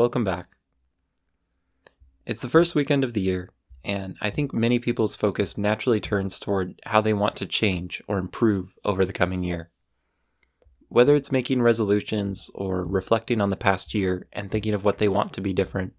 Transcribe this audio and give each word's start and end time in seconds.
welcome 0.00 0.24
back. 0.24 0.46
It's 2.24 2.40
the 2.40 2.48
first 2.48 2.74
weekend 2.74 3.04
of 3.04 3.12
the 3.12 3.20
year, 3.20 3.50
and 3.84 4.16
I 4.22 4.30
think 4.30 4.54
many 4.54 4.78
people's 4.78 5.14
focus 5.14 5.58
naturally 5.58 6.00
turns 6.00 6.38
toward 6.38 6.80
how 6.86 7.02
they 7.02 7.12
want 7.12 7.36
to 7.36 7.44
change 7.44 8.02
or 8.08 8.16
improve 8.16 8.78
over 8.82 9.04
the 9.04 9.12
coming 9.12 9.42
year. 9.42 9.68
Whether 10.88 11.14
it's 11.16 11.30
making 11.30 11.60
resolutions 11.60 12.50
or 12.54 12.82
reflecting 12.82 13.42
on 13.42 13.50
the 13.50 13.58
past 13.58 13.92
year 13.92 14.26
and 14.32 14.50
thinking 14.50 14.72
of 14.72 14.86
what 14.86 14.96
they 14.96 15.06
want 15.06 15.34
to 15.34 15.42
be 15.42 15.52
different, 15.52 15.92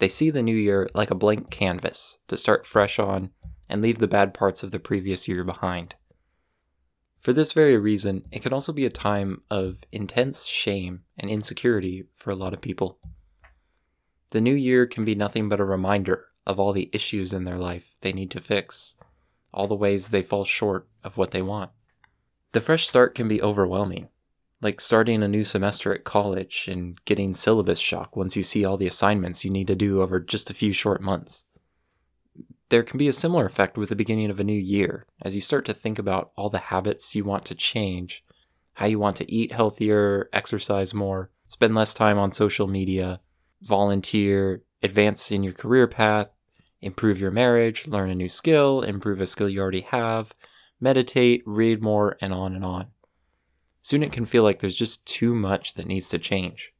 they 0.00 0.08
see 0.08 0.30
the 0.30 0.42
new 0.42 0.56
year 0.56 0.88
like 0.92 1.12
a 1.12 1.14
blank 1.14 1.50
canvas 1.50 2.18
to 2.26 2.36
start 2.36 2.66
fresh 2.66 2.98
on 2.98 3.30
and 3.68 3.80
leave 3.80 3.98
the 3.98 4.08
bad 4.08 4.34
parts 4.34 4.64
of 4.64 4.72
the 4.72 4.80
previous 4.80 5.28
year 5.28 5.44
behind. 5.44 5.94
For 7.16 7.32
this 7.32 7.52
very 7.52 7.76
reason, 7.76 8.24
it 8.32 8.42
can 8.42 8.52
also 8.52 8.72
be 8.72 8.86
a 8.86 8.90
time 8.90 9.42
of 9.48 9.82
intense 9.92 10.46
shame 10.46 11.02
and 11.16 11.30
insecurity 11.30 12.08
for 12.12 12.32
a 12.32 12.34
lot 12.34 12.52
of 12.52 12.60
people. 12.60 12.98
The 14.30 14.40
new 14.40 14.54
year 14.54 14.86
can 14.86 15.04
be 15.04 15.14
nothing 15.14 15.48
but 15.48 15.60
a 15.60 15.64
reminder 15.64 16.26
of 16.46 16.58
all 16.58 16.72
the 16.72 16.88
issues 16.92 17.32
in 17.32 17.44
their 17.44 17.58
life 17.58 17.94
they 18.00 18.12
need 18.12 18.30
to 18.32 18.40
fix, 18.40 18.96
all 19.52 19.66
the 19.66 19.74
ways 19.74 20.08
they 20.08 20.22
fall 20.22 20.44
short 20.44 20.88
of 21.02 21.16
what 21.16 21.32
they 21.32 21.42
want. 21.42 21.70
The 22.52 22.60
fresh 22.60 22.86
start 22.86 23.14
can 23.14 23.28
be 23.28 23.42
overwhelming, 23.42 24.08
like 24.60 24.80
starting 24.80 25.22
a 25.22 25.28
new 25.28 25.44
semester 25.44 25.94
at 25.94 26.04
college 26.04 26.66
and 26.68 27.02
getting 27.04 27.34
syllabus 27.34 27.78
shock 27.78 28.16
once 28.16 28.36
you 28.36 28.42
see 28.42 28.64
all 28.64 28.76
the 28.76 28.86
assignments 28.86 29.44
you 29.44 29.50
need 29.50 29.66
to 29.66 29.76
do 29.76 30.00
over 30.00 30.20
just 30.20 30.50
a 30.50 30.54
few 30.54 30.72
short 30.72 31.00
months. 31.00 31.44
There 32.68 32.84
can 32.84 32.98
be 32.98 33.08
a 33.08 33.12
similar 33.12 33.46
effect 33.46 33.76
with 33.76 33.88
the 33.88 33.96
beginning 33.96 34.30
of 34.30 34.38
a 34.38 34.44
new 34.44 34.58
year 34.58 35.06
as 35.22 35.34
you 35.34 35.40
start 35.40 35.64
to 35.64 35.74
think 35.74 35.98
about 35.98 36.30
all 36.36 36.50
the 36.50 36.58
habits 36.58 37.16
you 37.16 37.24
want 37.24 37.44
to 37.46 37.54
change, 37.56 38.24
how 38.74 38.86
you 38.86 39.00
want 39.00 39.16
to 39.16 39.32
eat 39.32 39.52
healthier, 39.52 40.28
exercise 40.32 40.94
more, 40.94 41.30
spend 41.46 41.74
less 41.74 41.92
time 41.92 42.16
on 42.16 42.30
social 42.30 42.68
media, 42.68 43.20
volunteer, 43.62 44.62
advance 44.82 45.30
in 45.30 45.42
your 45.42 45.52
career 45.52 45.86
path, 45.86 46.30
improve 46.80 47.20
your 47.20 47.30
marriage, 47.30 47.86
learn 47.86 48.10
a 48.10 48.14
new 48.14 48.28
skill, 48.28 48.82
improve 48.82 49.20
a 49.20 49.26
skill 49.26 49.48
you 49.48 49.60
already 49.60 49.82
have, 49.82 50.34
meditate, 50.80 51.42
read 51.44 51.82
more, 51.82 52.16
and 52.20 52.32
on 52.32 52.54
and 52.54 52.64
on. 52.64 52.86
Soon 53.82 54.02
it 54.02 54.12
can 54.12 54.24
feel 54.24 54.42
like 54.42 54.60
there's 54.60 54.76
just 54.76 55.06
too 55.06 55.34
much 55.34 55.74
that 55.74 55.86
needs 55.86 56.08
to 56.10 56.18
change. 56.18 56.72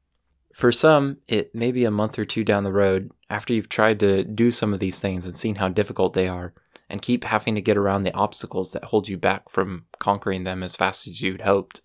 For 0.53 0.73
some, 0.73 1.19
it 1.29 1.55
may 1.55 1.71
be 1.71 1.85
a 1.85 1.91
month 1.91 2.19
or 2.19 2.25
two 2.25 2.45
down 2.45 2.65
the 2.65 2.73
road 2.73 3.11
after 3.29 3.55
you've 3.55 3.69
tried 3.69 4.01
to 4.01 4.25
do 4.25 4.51
some 4.51 4.75
of 4.75 4.81
these 4.81 5.01
things 5.01 5.27
and 5.27 5.39
seen 5.39 5.57
how 5.57 5.69
difficult 5.69 6.15
they 6.15 6.29
are, 6.29 6.53
and 6.89 7.01
keep 7.01 7.25
having 7.25 7.55
to 7.55 7.61
get 7.61 7.77
around 7.77 8.03
the 8.03 8.15
obstacles 8.15 8.73
that 8.73 8.85
hold 8.85 9.09
you 9.09 9.17
back 9.17 9.49
from 9.49 9.85
conquering 9.99 10.43
them 10.43 10.63
as 10.63 10.75
fast 10.75 11.07
as 11.07 11.21
you'd 11.21 11.43
hoped. 11.43 11.83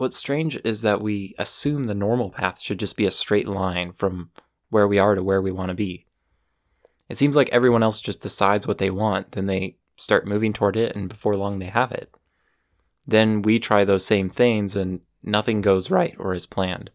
What's 0.00 0.16
strange 0.16 0.58
is 0.64 0.80
that 0.80 1.02
we 1.02 1.34
assume 1.38 1.84
the 1.84 1.94
normal 1.94 2.30
path 2.30 2.58
should 2.58 2.78
just 2.78 2.96
be 2.96 3.04
a 3.04 3.10
straight 3.10 3.46
line 3.46 3.92
from 3.92 4.30
where 4.70 4.88
we 4.88 4.98
are 4.98 5.14
to 5.14 5.22
where 5.22 5.42
we 5.42 5.52
want 5.52 5.68
to 5.68 5.74
be. 5.74 6.06
It 7.10 7.18
seems 7.18 7.36
like 7.36 7.50
everyone 7.50 7.82
else 7.82 8.00
just 8.00 8.22
decides 8.22 8.66
what 8.66 8.78
they 8.78 8.88
want, 8.88 9.32
then 9.32 9.44
they 9.44 9.76
start 9.96 10.26
moving 10.26 10.54
toward 10.54 10.74
it, 10.74 10.96
and 10.96 11.06
before 11.06 11.36
long 11.36 11.58
they 11.58 11.66
have 11.66 11.92
it. 11.92 12.10
Then 13.06 13.42
we 13.42 13.58
try 13.58 13.84
those 13.84 14.06
same 14.06 14.30
things, 14.30 14.74
and 14.74 15.00
nothing 15.22 15.60
goes 15.60 15.90
right 15.90 16.16
or 16.18 16.32
is 16.32 16.46
planned 16.46 16.92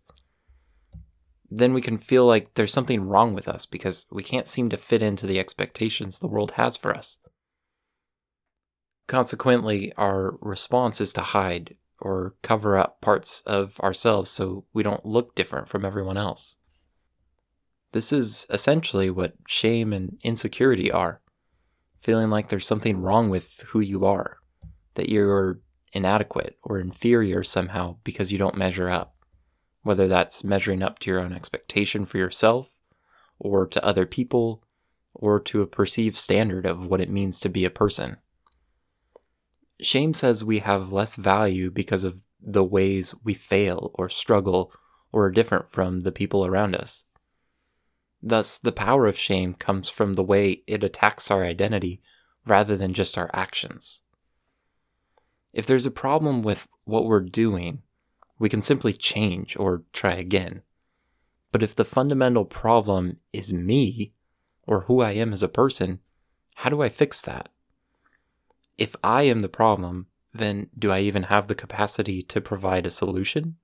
then 1.51 1.75
we 1.75 1.81
can 1.81 1.97
feel 1.97 2.25
like 2.25 2.55
there's 2.55 2.73
something 2.73 3.07
wrong 3.07 3.35
with 3.35 3.47
us 3.47 3.67
because 3.67 4.07
we 4.11 4.23
can't 4.23 4.47
seem 4.47 4.67
to 4.67 4.75
fit 4.75 5.03
into 5.03 5.27
the 5.27 5.39
expectations 5.39 6.17
the 6.17 6.27
world 6.27 6.53
has 6.53 6.75
for 6.75 6.91
us. 6.91 7.19
Consequently, 9.07 9.93
our 9.95 10.39
response 10.41 10.99
is 10.99 11.13
to 11.13 11.21
hide 11.21 11.75
or 12.05 12.35
cover 12.43 12.77
up 12.77 13.01
parts 13.01 13.41
of 13.41 13.79
ourselves 13.79 14.29
so 14.29 14.65
we 14.73 14.83
don't 14.83 15.07
look 15.07 15.33
different 15.33 15.67
from 15.67 15.83
everyone 15.83 16.17
else. 16.17 16.57
This 17.93 18.13
is 18.13 18.45
essentially 18.51 19.09
what 19.09 19.33
shame 19.47 19.91
and 19.91 20.19
insecurity 20.23 20.91
are 20.91 21.21
feeling 21.97 22.29
like 22.29 22.49
there's 22.49 22.67
something 22.67 23.01
wrong 23.01 23.31
with 23.31 23.65
who 23.69 23.79
you 23.79 24.05
are, 24.05 24.37
that 24.93 25.09
you're 25.09 25.59
inadequate 25.93 26.59
or 26.61 26.77
inferior 26.77 27.41
somehow 27.41 27.95
because 28.03 28.31
you 28.31 28.37
don't 28.37 28.55
measure 28.55 28.87
up 28.87 29.15
whether 29.81 30.07
that's 30.07 30.43
measuring 30.43 30.83
up 30.83 30.99
to 30.99 31.11
your 31.11 31.19
own 31.19 31.31
expectation 31.31 32.05
for 32.05 32.17
yourself, 32.17 32.79
or 33.37 33.67
to 33.67 33.85
other 33.85 34.07
people, 34.07 34.63
or 35.13 35.39
to 35.39 35.61
a 35.61 35.67
perceived 35.67 36.17
standard 36.17 36.65
of 36.65 36.87
what 36.87 36.99
it 36.99 37.09
means 37.09 37.39
to 37.39 37.49
be 37.49 37.65
a 37.65 37.69
person. 37.69 38.17
Shame 39.81 40.13
says 40.13 40.43
we 40.43 40.59
have 40.59 40.91
less 40.91 41.15
value 41.15 41.69
because 41.69 42.03
of 42.03 42.23
the 42.41 42.63
ways 42.63 43.13
we 43.23 43.33
fail 43.33 43.91
or 43.95 44.07
struggle 44.09 44.71
or 45.11 45.25
are 45.25 45.31
different 45.31 45.69
from 45.69 46.01
the 46.01 46.11
people 46.11 46.45
around 46.45 46.75
us. 46.75 47.05
Thus, 48.21 48.57
the 48.57 48.71
power 48.71 49.05
of 49.05 49.17
shame 49.17 49.53
comes 49.53 49.89
from 49.89 50.13
the 50.13 50.23
way 50.23 50.63
it 50.67 50.83
attacks 50.83 51.29
our 51.29 51.43
identity 51.43 52.01
rather 52.45 52.75
than 52.75 52.93
just 52.93 53.17
our 53.17 53.29
actions. 53.33 54.01
If 55.53 55.65
there's 55.65 55.85
a 55.85 55.91
problem 55.91 56.41
with 56.41 56.67
what 56.83 57.05
we're 57.05 57.21
doing, 57.21 57.81
we 58.39 58.49
can 58.49 58.61
simply 58.61 58.93
change 58.93 59.55
or 59.57 59.83
try 59.93 60.15
again. 60.15 60.61
But 61.51 61.63
if 61.63 61.75
the 61.75 61.85
fundamental 61.85 62.45
problem 62.45 63.17
is 63.31 63.53
me, 63.53 64.13
or 64.67 64.81
who 64.81 65.01
I 65.01 65.11
am 65.11 65.31
as 65.31 65.43
a 65.43 65.47
person, 65.47 65.99
how 66.55 66.69
do 66.69 66.81
I 66.81 66.89
fix 66.89 67.21
that? 67.21 67.49
If 68.77 68.95
I 69.03 69.23
am 69.23 69.39
the 69.39 69.49
problem, 69.49 70.07
then 70.33 70.67
do 70.77 70.91
I 70.91 70.99
even 70.99 71.23
have 71.23 71.47
the 71.47 71.55
capacity 71.55 72.21
to 72.23 72.41
provide 72.41 72.85
a 72.85 72.91
solution? 72.91 73.55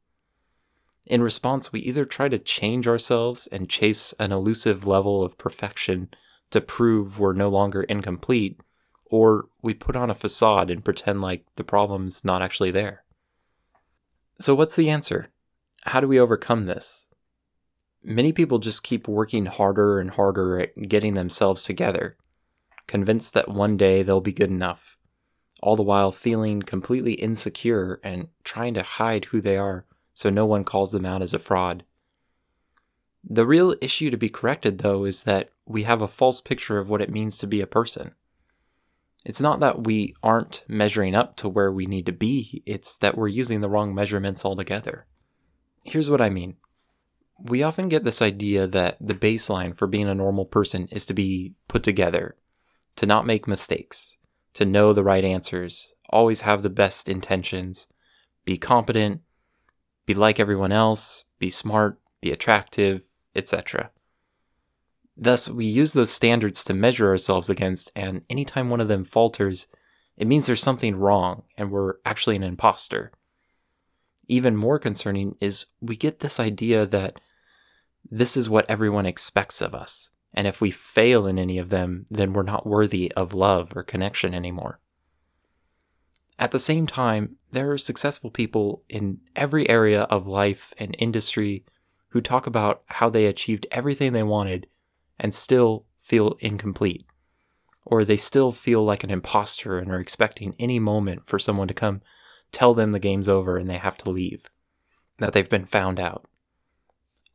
In 1.05 1.21
response, 1.21 1.73
we 1.73 1.81
either 1.81 2.05
try 2.05 2.29
to 2.29 2.39
change 2.39 2.87
ourselves 2.87 3.47
and 3.47 3.67
chase 3.67 4.13
an 4.19 4.31
elusive 4.31 4.87
level 4.87 5.23
of 5.23 5.37
perfection 5.37 6.09
to 6.51 6.61
prove 6.61 7.19
we're 7.19 7.33
no 7.33 7.49
longer 7.49 7.83
incomplete, 7.83 8.59
or 9.05 9.49
we 9.61 9.73
put 9.73 9.95
on 9.95 10.09
a 10.09 10.15
facade 10.15 10.69
and 10.69 10.85
pretend 10.85 11.21
like 11.21 11.45
the 11.55 11.63
problem's 11.63 12.23
not 12.23 12.41
actually 12.41 12.71
there. 12.71 13.03
So, 14.39 14.55
what's 14.55 14.75
the 14.75 14.89
answer? 14.89 15.27
How 15.83 15.99
do 15.99 16.07
we 16.07 16.19
overcome 16.19 16.65
this? 16.65 17.07
Many 18.03 18.31
people 18.31 18.59
just 18.59 18.83
keep 18.83 19.07
working 19.07 19.45
harder 19.45 19.99
and 19.99 20.11
harder 20.11 20.59
at 20.59 20.87
getting 20.87 21.13
themselves 21.13 21.63
together, 21.63 22.17
convinced 22.87 23.33
that 23.33 23.49
one 23.49 23.77
day 23.77 24.01
they'll 24.01 24.21
be 24.21 24.31
good 24.31 24.49
enough, 24.49 24.97
all 25.61 25.75
the 25.75 25.83
while 25.83 26.11
feeling 26.11 26.61
completely 26.61 27.13
insecure 27.13 27.99
and 28.03 28.27
trying 28.43 28.73
to 28.73 28.83
hide 28.83 29.25
who 29.25 29.39
they 29.39 29.57
are 29.57 29.85
so 30.13 30.29
no 30.29 30.45
one 30.45 30.63
calls 30.63 30.91
them 30.91 31.05
out 31.05 31.21
as 31.21 31.33
a 31.33 31.39
fraud. 31.39 31.83
The 33.23 33.45
real 33.45 33.75
issue 33.81 34.09
to 34.09 34.17
be 34.17 34.29
corrected, 34.29 34.79
though, 34.79 35.05
is 35.05 35.23
that 35.23 35.49
we 35.65 35.83
have 35.83 36.01
a 36.01 36.07
false 36.07 36.41
picture 36.41 36.77
of 36.77 36.89
what 36.89 37.01
it 37.01 37.11
means 37.11 37.37
to 37.37 37.47
be 37.47 37.61
a 37.61 37.67
person. 37.67 38.13
It's 39.23 39.41
not 39.41 39.59
that 39.59 39.85
we 39.85 40.15
aren't 40.23 40.63
measuring 40.67 41.13
up 41.13 41.35
to 41.37 41.49
where 41.49 41.71
we 41.71 41.85
need 41.85 42.07
to 42.07 42.11
be, 42.11 42.63
it's 42.65 42.97
that 42.97 43.17
we're 43.17 43.27
using 43.27 43.61
the 43.61 43.69
wrong 43.69 43.93
measurements 43.93 44.43
altogether. 44.43 45.05
Here's 45.83 46.09
what 46.09 46.21
I 46.21 46.29
mean. 46.29 46.55
We 47.39 47.63
often 47.63 47.89
get 47.89 48.03
this 48.03 48.21
idea 48.21 48.67
that 48.67 48.97
the 48.99 49.15
baseline 49.15 49.75
for 49.75 49.87
being 49.87 50.07
a 50.07 50.15
normal 50.15 50.45
person 50.45 50.87
is 50.91 51.05
to 51.07 51.13
be 51.13 51.53
put 51.67 51.83
together, 51.83 52.35
to 52.95 53.05
not 53.05 53.25
make 53.25 53.47
mistakes, 53.47 54.17
to 54.53 54.65
know 54.65 54.93
the 54.93 55.03
right 55.03 55.23
answers, 55.23 55.93
always 56.09 56.41
have 56.41 56.61
the 56.61 56.69
best 56.69 57.09
intentions, 57.09 57.87
be 58.45 58.57
competent, 58.57 59.21
be 60.05 60.13
like 60.13 60.39
everyone 60.39 60.71
else, 60.71 61.23
be 61.39 61.49
smart, 61.49 61.99
be 62.21 62.31
attractive, 62.31 63.03
etc. 63.35 63.91
Thus, 65.15 65.49
we 65.49 65.65
use 65.65 65.93
those 65.93 66.11
standards 66.11 66.63
to 66.65 66.73
measure 66.73 67.07
ourselves 67.09 67.49
against, 67.49 67.91
and 67.95 68.23
anytime 68.29 68.69
one 68.69 68.81
of 68.81 68.87
them 68.87 69.03
falters, 69.03 69.67
it 70.17 70.27
means 70.27 70.47
there's 70.47 70.63
something 70.63 70.95
wrong 70.95 71.43
and 71.57 71.71
we're 71.71 71.95
actually 72.05 72.35
an 72.35 72.43
imposter. 72.43 73.11
Even 74.27 74.55
more 74.55 74.79
concerning 74.79 75.35
is 75.39 75.65
we 75.79 75.95
get 75.95 76.19
this 76.19 76.39
idea 76.39 76.85
that 76.85 77.19
this 78.09 78.35
is 78.35 78.49
what 78.49 78.69
everyone 78.69 79.05
expects 79.05 79.61
of 79.61 79.75
us, 79.75 80.11
and 80.33 80.47
if 80.47 80.61
we 80.61 80.71
fail 80.71 81.27
in 81.27 81.37
any 81.37 81.57
of 81.57 81.69
them, 81.69 82.05
then 82.09 82.33
we're 82.33 82.43
not 82.43 82.65
worthy 82.65 83.11
of 83.13 83.33
love 83.33 83.73
or 83.75 83.83
connection 83.83 84.33
anymore. 84.33 84.79
At 86.39 86.51
the 86.51 86.59
same 86.59 86.87
time, 86.87 87.37
there 87.51 87.71
are 87.71 87.77
successful 87.77 88.31
people 88.31 88.83
in 88.89 89.19
every 89.35 89.69
area 89.69 90.03
of 90.03 90.25
life 90.25 90.73
and 90.79 90.95
industry 90.97 91.65
who 92.09 92.21
talk 92.21 92.47
about 92.47 92.81
how 92.87 93.09
they 93.09 93.25
achieved 93.25 93.67
everything 93.71 94.13
they 94.13 94.23
wanted 94.23 94.67
and 95.19 95.35
still 95.35 95.85
feel 95.99 96.37
incomplete. 96.39 97.05
Or 97.85 98.03
they 98.03 98.17
still 98.17 98.51
feel 98.51 98.83
like 98.83 99.03
an 99.03 99.11
imposter 99.11 99.77
and 99.77 99.91
are 99.91 99.99
expecting 99.99 100.55
any 100.57 100.79
moment 100.79 101.25
for 101.25 101.37
someone 101.37 101.67
to 101.67 101.73
come 101.73 102.01
tell 102.51 102.73
them 102.73 102.91
the 102.91 102.99
game's 102.99 103.29
over 103.29 103.57
and 103.57 103.69
they 103.69 103.77
have 103.77 103.97
to 103.97 104.09
leave, 104.09 104.49
that 105.19 105.33
they've 105.33 105.49
been 105.49 105.65
found 105.65 105.99
out. 105.99 106.25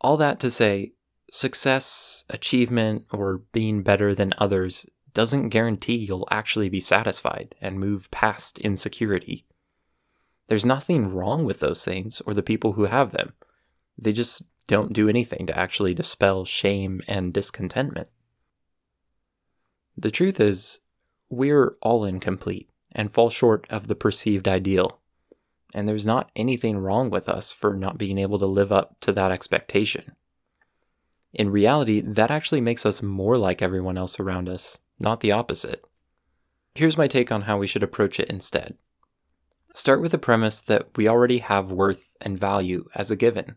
All 0.00 0.16
that 0.16 0.40
to 0.40 0.50
say, 0.50 0.92
success, 1.36 2.24
achievement, 2.30 3.04
or 3.12 3.42
being 3.52 3.82
better 3.82 4.14
than 4.14 4.32
others 4.38 4.86
doesn't 5.12 5.50
guarantee 5.50 5.96
you'll 5.96 6.28
actually 6.30 6.68
be 6.68 6.80
satisfied 6.80 7.54
and 7.60 7.78
move 7.78 8.10
past 8.10 8.58
insecurity. 8.60 9.46
There's 10.48 10.64
nothing 10.64 11.12
wrong 11.12 11.44
with 11.44 11.60
those 11.60 11.84
things 11.84 12.20
or 12.22 12.34
the 12.34 12.42
people 12.42 12.72
who 12.72 12.86
have 12.86 13.12
them. 13.12 13.34
They 13.98 14.12
just 14.12 14.42
don't 14.66 14.92
do 14.92 15.08
anything 15.08 15.46
to 15.46 15.58
actually 15.58 15.94
dispel 15.94 16.44
shame 16.44 17.02
and 17.06 17.32
discontentment. 17.32 18.08
The 19.96 20.10
truth 20.10 20.40
is, 20.40 20.80
we're 21.28 21.76
all 21.82 22.04
incomplete 22.04 22.70
and 22.92 23.12
fall 23.12 23.30
short 23.30 23.66
of 23.68 23.88
the 23.88 23.94
perceived 23.94 24.48
ideal. 24.48 25.00
And 25.74 25.88
there's 25.88 26.06
not 26.06 26.30
anything 26.36 26.78
wrong 26.78 27.10
with 27.10 27.28
us 27.28 27.52
for 27.52 27.74
not 27.74 27.98
being 27.98 28.18
able 28.18 28.38
to 28.38 28.46
live 28.46 28.72
up 28.72 28.96
to 29.00 29.12
that 29.12 29.32
expectation. 29.32 30.16
In 31.36 31.50
reality, 31.50 32.00
that 32.00 32.30
actually 32.30 32.62
makes 32.62 32.86
us 32.86 33.02
more 33.02 33.36
like 33.36 33.60
everyone 33.60 33.98
else 33.98 34.18
around 34.18 34.48
us, 34.48 34.78
not 34.98 35.20
the 35.20 35.32
opposite. 35.32 35.84
Here's 36.74 36.96
my 36.96 37.06
take 37.06 37.30
on 37.30 37.42
how 37.42 37.58
we 37.58 37.66
should 37.66 37.82
approach 37.82 38.18
it 38.18 38.30
instead. 38.30 38.78
Start 39.74 40.00
with 40.00 40.12
the 40.12 40.18
premise 40.18 40.60
that 40.60 40.88
we 40.96 41.06
already 41.06 41.38
have 41.38 41.70
worth 41.70 42.14
and 42.22 42.40
value 42.40 42.88
as 42.94 43.10
a 43.10 43.16
given, 43.16 43.56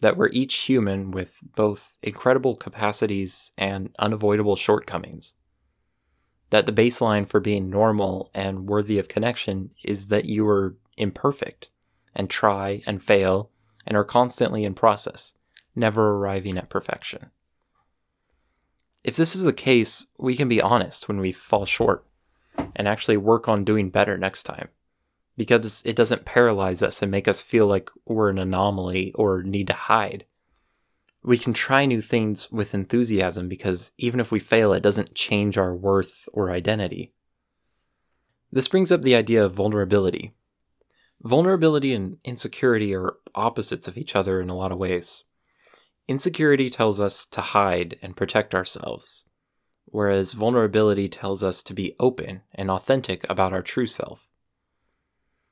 that 0.00 0.16
we're 0.16 0.30
each 0.30 0.54
human 0.60 1.10
with 1.10 1.38
both 1.54 1.98
incredible 2.02 2.56
capacities 2.56 3.52
and 3.58 3.94
unavoidable 3.98 4.56
shortcomings, 4.56 5.34
that 6.48 6.64
the 6.64 6.72
baseline 6.72 7.28
for 7.28 7.38
being 7.38 7.68
normal 7.68 8.30
and 8.32 8.66
worthy 8.66 8.98
of 8.98 9.08
connection 9.08 9.72
is 9.84 10.06
that 10.06 10.24
you 10.24 10.48
are 10.48 10.78
imperfect 10.96 11.68
and 12.14 12.30
try 12.30 12.82
and 12.86 13.02
fail 13.02 13.50
and 13.86 13.94
are 13.94 14.04
constantly 14.04 14.64
in 14.64 14.72
process, 14.72 15.34
never 15.78 16.16
arriving 16.16 16.58
at 16.58 16.68
perfection. 16.68 17.30
If 19.04 19.16
this 19.16 19.34
is 19.34 19.44
the 19.44 19.52
case, 19.52 20.06
we 20.18 20.36
can 20.36 20.48
be 20.48 20.60
honest 20.60 21.08
when 21.08 21.18
we 21.20 21.32
fall 21.32 21.64
short 21.64 22.04
and 22.74 22.88
actually 22.88 23.16
work 23.16 23.48
on 23.48 23.64
doing 23.64 23.90
better 23.90 24.18
next 24.18 24.42
time 24.42 24.68
because 25.36 25.82
it 25.86 25.96
doesn't 25.96 26.24
paralyze 26.24 26.82
us 26.82 27.00
and 27.00 27.10
make 27.10 27.28
us 27.28 27.40
feel 27.40 27.66
like 27.66 27.90
we're 28.04 28.28
an 28.28 28.38
anomaly 28.38 29.12
or 29.14 29.42
need 29.42 29.68
to 29.68 29.72
hide. 29.72 30.26
We 31.22 31.38
can 31.38 31.52
try 31.52 31.86
new 31.86 32.00
things 32.00 32.50
with 32.50 32.74
enthusiasm 32.74 33.48
because 33.48 33.92
even 33.98 34.18
if 34.18 34.32
we 34.32 34.40
fail, 34.40 34.72
it 34.72 34.82
doesn't 34.82 35.14
change 35.14 35.56
our 35.56 35.74
worth 35.74 36.28
or 36.32 36.50
identity. 36.50 37.12
This 38.50 38.68
brings 38.68 38.90
up 38.90 39.02
the 39.02 39.14
idea 39.14 39.44
of 39.44 39.52
vulnerability, 39.52 40.32
Vulnerability 41.22 41.94
and 41.94 42.18
insecurity 42.24 42.94
are 42.94 43.16
opposites 43.34 43.88
of 43.88 43.98
each 43.98 44.14
other 44.14 44.40
in 44.40 44.50
a 44.50 44.56
lot 44.56 44.70
of 44.70 44.78
ways. 44.78 45.24
Insecurity 46.08 46.70
tells 46.70 46.98
us 46.98 47.26
to 47.26 47.42
hide 47.42 47.98
and 48.00 48.16
protect 48.16 48.54
ourselves, 48.54 49.26
whereas 49.84 50.32
vulnerability 50.32 51.06
tells 51.06 51.44
us 51.44 51.62
to 51.62 51.74
be 51.74 51.94
open 52.00 52.40
and 52.54 52.70
authentic 52.70 53.28
about 53.28 53.52
our 53.52 53.60
true 53.60 53.86
self. 53.86 54.26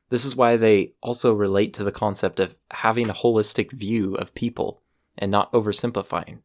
This 0.09 0.25
is 0.25 0.35
why 0.35 0.57
they 0.57 0.95
also 1.03 1.35
relate 1.35 1.75
to 1.75 1.85
the 1.85 1.93
concept 1.93 2.41
of 2.41 2.57
having 2.71 3.11
a 3.11 3.15
holistic 3.15 3.71
view 3.71 4.15
of 4.15 4.35
people 4.35 4.83
and 5.19 5.31
not 5.31 5.53
oversimplifying. 5.53 6.39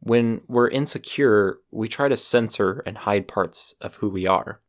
When 0.00 0.40
we're 0.48 0.68
insecure, 0.68 1.60
we 1.70 1.86
try 1.86 2.08
to 2.08 2.16
censor 2.16 2.82
and 2.84 2.98
hide 2.98 3.28
parts 3.28 3.74
of 3.80 3.96
who 3.96 4.08
we 4.08 4.26
are. 4.26 4.60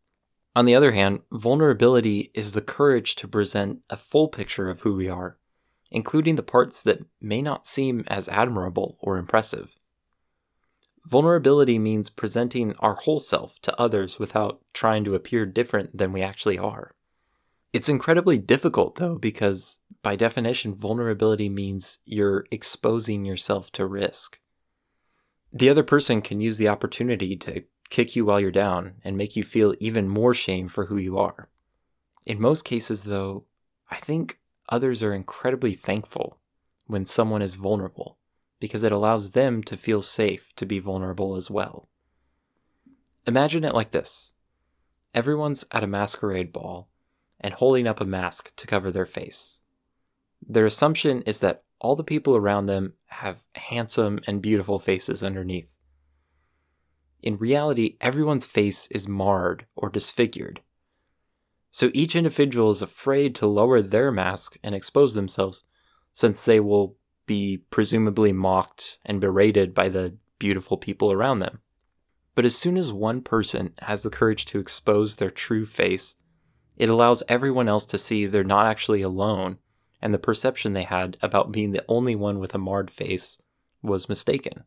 On 0.55 0.65
the 0.65 0.75
other 0.75 0.91
hand, 0.91 1.21
vulnerability 1.31 2.31
is 2.33 2.51
the 2.51 2.61
courage 2.61 3.15
to 3.15 3.27
present 3.27 3.79
a 3.89 3.97
full 3.97 4.27
picture 4.27 4.69
of 4.69 4.81
who 4.81 4.95
we 4.95 5.07
are, 5.07 5.37
including 5.91 6.35
the 6.35 6.43
parts 6.43 6.81
that 6.83 7.05
may 7.21 7.41
not 7.41 7.67
seem 7.67 8.03
as 8.07 8.29
admirable 8.29 8.97
or 9.01 9.17
impressive. 9.17 9.77
Vulnerability 11.05 11.79
means 11.79 12.09
presenting 12.09 12.75
our 12.79 12.95
whole 12.95 13.19
self 13.19 13.59
to 13.61 13.79
others 13.79 14.19
without 14.19 14.61
trying 14.73 15.03
to 15.03 15.15
appear 15.15 15.45
different 15.45 15.97
than 15.97 16.11
we 16.11 16.21
actually 16.21 16.57
are. 16.57 16.93
It's 17.73 17.89
incredibly 17.89 18.37
difficult, 18.37 18.95
though, 18.95 19.17
because 19.17 19.79
by 20.01 20.15
definition, 20.15 20.73
vulnerability 20.73 21.49
means 21.49 21.99
you're 22.03 22.45
exposing 22.51 23.25
yourself 23.25 23.71
to 23.73 23.85
risk. 23.85 24.39
The 25.51 25.69
other 25.69 25.83
person 25.83 26.21
can 26.21 26.41
use 26.41 26.57
the 26.57 26.67
opportunity 26.67 27.35
to 27.37 27.63
kick 27.89 28.15
you 28.15 28.25
while 28.25 28.39
you're 28.39 28.51
down, 28.51 28.93
and 29.03 29.17
make 29.17 29.35
you 29.35 29.43
feel 29.43 29.75
even 29.79 30.07
more 30.07 30.33
shame 30.33 30.67
for 30.67 30.85
who 30.85 30.97
you 30.97 31.17
are. 31.17 31.49
In 32.25 32.39
most 32.39 32.63
cases, 32.63 33.05
though, 33.05 33.45
I 33.89 33.97
think 33.97 34.39
others 34.69 35.03
are 35.03 35.13
incredibly 35.13 35.73
thankful 35.73 36.39
when 36.87 37.05
someone 37.05 37.41
is 37.41 37.55
vulnerable 37.55 38.17
because 38.59 38.83
it 38.83 38.91
allows 38.91 39.31
them 39.31 39.63
to 39.63 39.77
feel 39.77 40.01
safe 40.01 40.53
to 40.55 40.65
be 40.65 40.79
vulnerable 40.79 41.35
as 41.35 41.49
well. 41.49 41.89
Imagine 43.25 43.63
it 43.63 43.73
like 43.73 43.91
this 43.91 44.33
everyone's 45.13 45.65
at 45.71 45.83
a 45.83 45.87
masquerade 45.87 46.53
ball 46.53 46.89
and 47.39 47.53
holding 47.55 47.87
up 47.87 47.99
a 47.99 48.05
mask 48.05 48.55
to 48.55 48.67
cover 48.67 48.91
their 48.91 49.05
face. 49.05 49.59
Their 50.47 50.65
assumption 50.65 51.21
is 51.23 51.39
that 51.39 51.63
all 51.79 51.95
the 51.95 52.03
people 52.03 52.35
around 52.35 52.65
them 52.65 52.93
have 53.07 53.43
handsome 53.55 54.19
and 54.27 54.41
beautiful 54.41 54.79
faces 54.79 55.23
underneath. 55.23 55.71
In 57.21 57.37
reality, 57.37 57.97
everyone's 57.99 58.45
face 58.45 58.87
is 58.87 59.07
marred 59.07 59.65
or 59.75 59.89
disfigured. 59.89 60.61
So 61.71 61.91
each 61.93 62.15
individual 62.15 62.71
is 62.71 62.81
afraid 62.81 63.35
to 63.35 63.47
lower 63.47 63.81
their 63.81 64.11
mask 64.11 64.57
and 64.63 64.73
expose 64.73 65.13
themselves, 65.13 65.65
since 66.11 66.43
they 66.43 66.59
will 66.59 66.97
be 67.25 67.57
presumably 67.69 68.33
mocked 68.33 68.97
and 69.05 69.21
berated 69.21 69.73
by 69.73 69.89
the 69.89 70.17
beautiful 70.39 70.77
people 70.77 71.11
around 71.11 71.39
them. 71.39 71.59
But 72.33 72.45
as 72.45 72.55
soon 72.55 72.77
as 72.77 72.91
one 72.91 73.21
person 73.21 73.73
has 73.83 74.01
the 74.01 74.09
courage 74.09 74.45
to 74.45 74.59
expose 74.59 75.17
their 75.17 75.29
true 75.29 75.65
face, 75.65 76.15
it 76.77 76.89
allows 76.89 77.21
everyone 77.27 77.67
else 77.67 77.85
to 77.87 77.97
see 77.97 78.25
they're 78.25 78.43
not 78.43 78.65
actually 78.65 79.01
alone, 79.01 79.57
and 80.01 80.13
the 80.13 80.19
perception 80.19 80.73
they 80.73 80.83
had 80.83 81.17
about 81.21 81.51
being 81.51 81.71
the 81.71 81.83
only 81.87 82.15
one 82.15 82.39
with 82.39 82.55
a 82.55 82.57
marred 82.57 82.89
face 82.89 83.41
was 83.81 84.09
mistaken. 84.09 84.63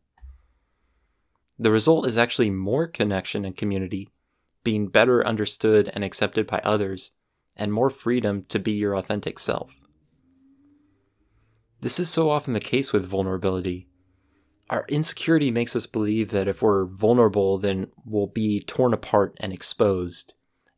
The 1.57 1.71
result 1.71 2.07
is 2.07 2.17
actually 2.17 2.51
more 2.51 2.87
connection 2.87 3.43
and 3.43 3.57
community, 3.57 4.09
being 4.63 4.87
better 4.87 5.25
understood 5.25 5.91
and 5.93 6.03
accepted 6.03 6.47
by 6.47 6.59
others, 6.63 7.11
and 7.55 7.71
more 7.71 7.89
freedom 7.89 8.43
to 8.45 8.59
be 8.59 8.71
your 8.71 8.95
authentic 8.95 9.37
self. 9.39 9.75
This 11.81 11.99
is 11.99 12.09
so 12.09 12.29
often 12.29 12.53
the 12.53 12.59
case 12.59 12.93
with 12.93 13.05
vulnerability. 13.05 13.89
Our 14.69 14.85
insecurity 14.87 15.51
makes 15.51 15.75
us 15.75 15.85
believe 15.85 16.31
that 16.31 16.47
if 16.47 16.61
we're 16.61 16.85
vulnerable, 16.85 17.57
then 17.57 17.87
we'll 18.05 18.27
be 18.27 18.61
torn 18.61 18.93
apart 18.93 19.35
and 19.41 19.51
exposed, 19.51 20.33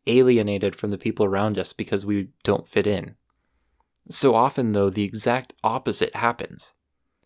alienated 0.08 0.76
from 0.76 0.90
the 0.90 0.98
people 0.98 1.26
around 1.26 1.60
us 1.60 1.74
because 1.74 2.06
we 2.06 2.30
don't 2.44 2.68
fit 2.68 2.88
in. 2.88 3.16
So 4.10 4.36
often, 4.36 4.72
though, 4.72 4.90
the 4.90 5.04
exact 5.04 5.54
opposite 5.64 6.16
happens. 6.16 6.74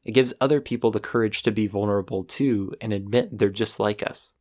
It 0.06 0.12
gives 0.12 0.34
other 0.39 0.62
people 0.62 0.92
the 0.92 1.00
courage 1.00 1.42
to 1.44 1.51
be 1.51 1.68
vulnerable 1.68 2.24
too 2.24 2.74
and 2.80 2.94
admit 2.94 3.38
they're 3.38 3.50
just 3.50 3.80
like 3.80 4.04
us. 4.04 4.34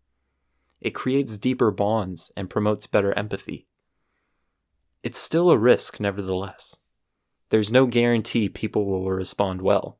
It 0.80 0.90
creates 0.94 1.38
deeper 1.38 1.70
bonds 1.70 2.30
and 2.36 2.50
promotes 2.50 2.86
better 2.86 3.12
empathy. 3.12 3.66
It's 5.02 5.18
still 5.18 5.50
a 5.50 5.58
risk, 5.58 6.00
nevertheless. 6.00 6.80
There's 7.50 7.72
no 7.72 7.86
guarantee 7.86 8.48
people 8.48 8.86
will 8.86 9.10
respond 9.10 9.62
well. 9.62 9.98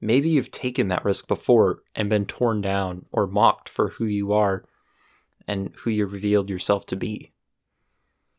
Maybe 0.00 0.30
you've 0.30 0.50
taken 0.50 0.88
that 0.88 1.04
risk 1.04 1.28
before 1.28 1.82
and 1.94 2.08
been 2.08 2.26
torn 2.26 2.60
down 2.60 3.06
or 3.12 3.26
mocked 3.26 3.68
for 3.68 3.90
who 3.90 4.04
you 4.04 4.32
are 4.32 4.64
and 5.46 5.72
who 5.78 5.90
you 5.90 6.06
revealed 6.06 6.50
yourself 6.50 6.86
to 6.86 6.96
be. 6.96 7.32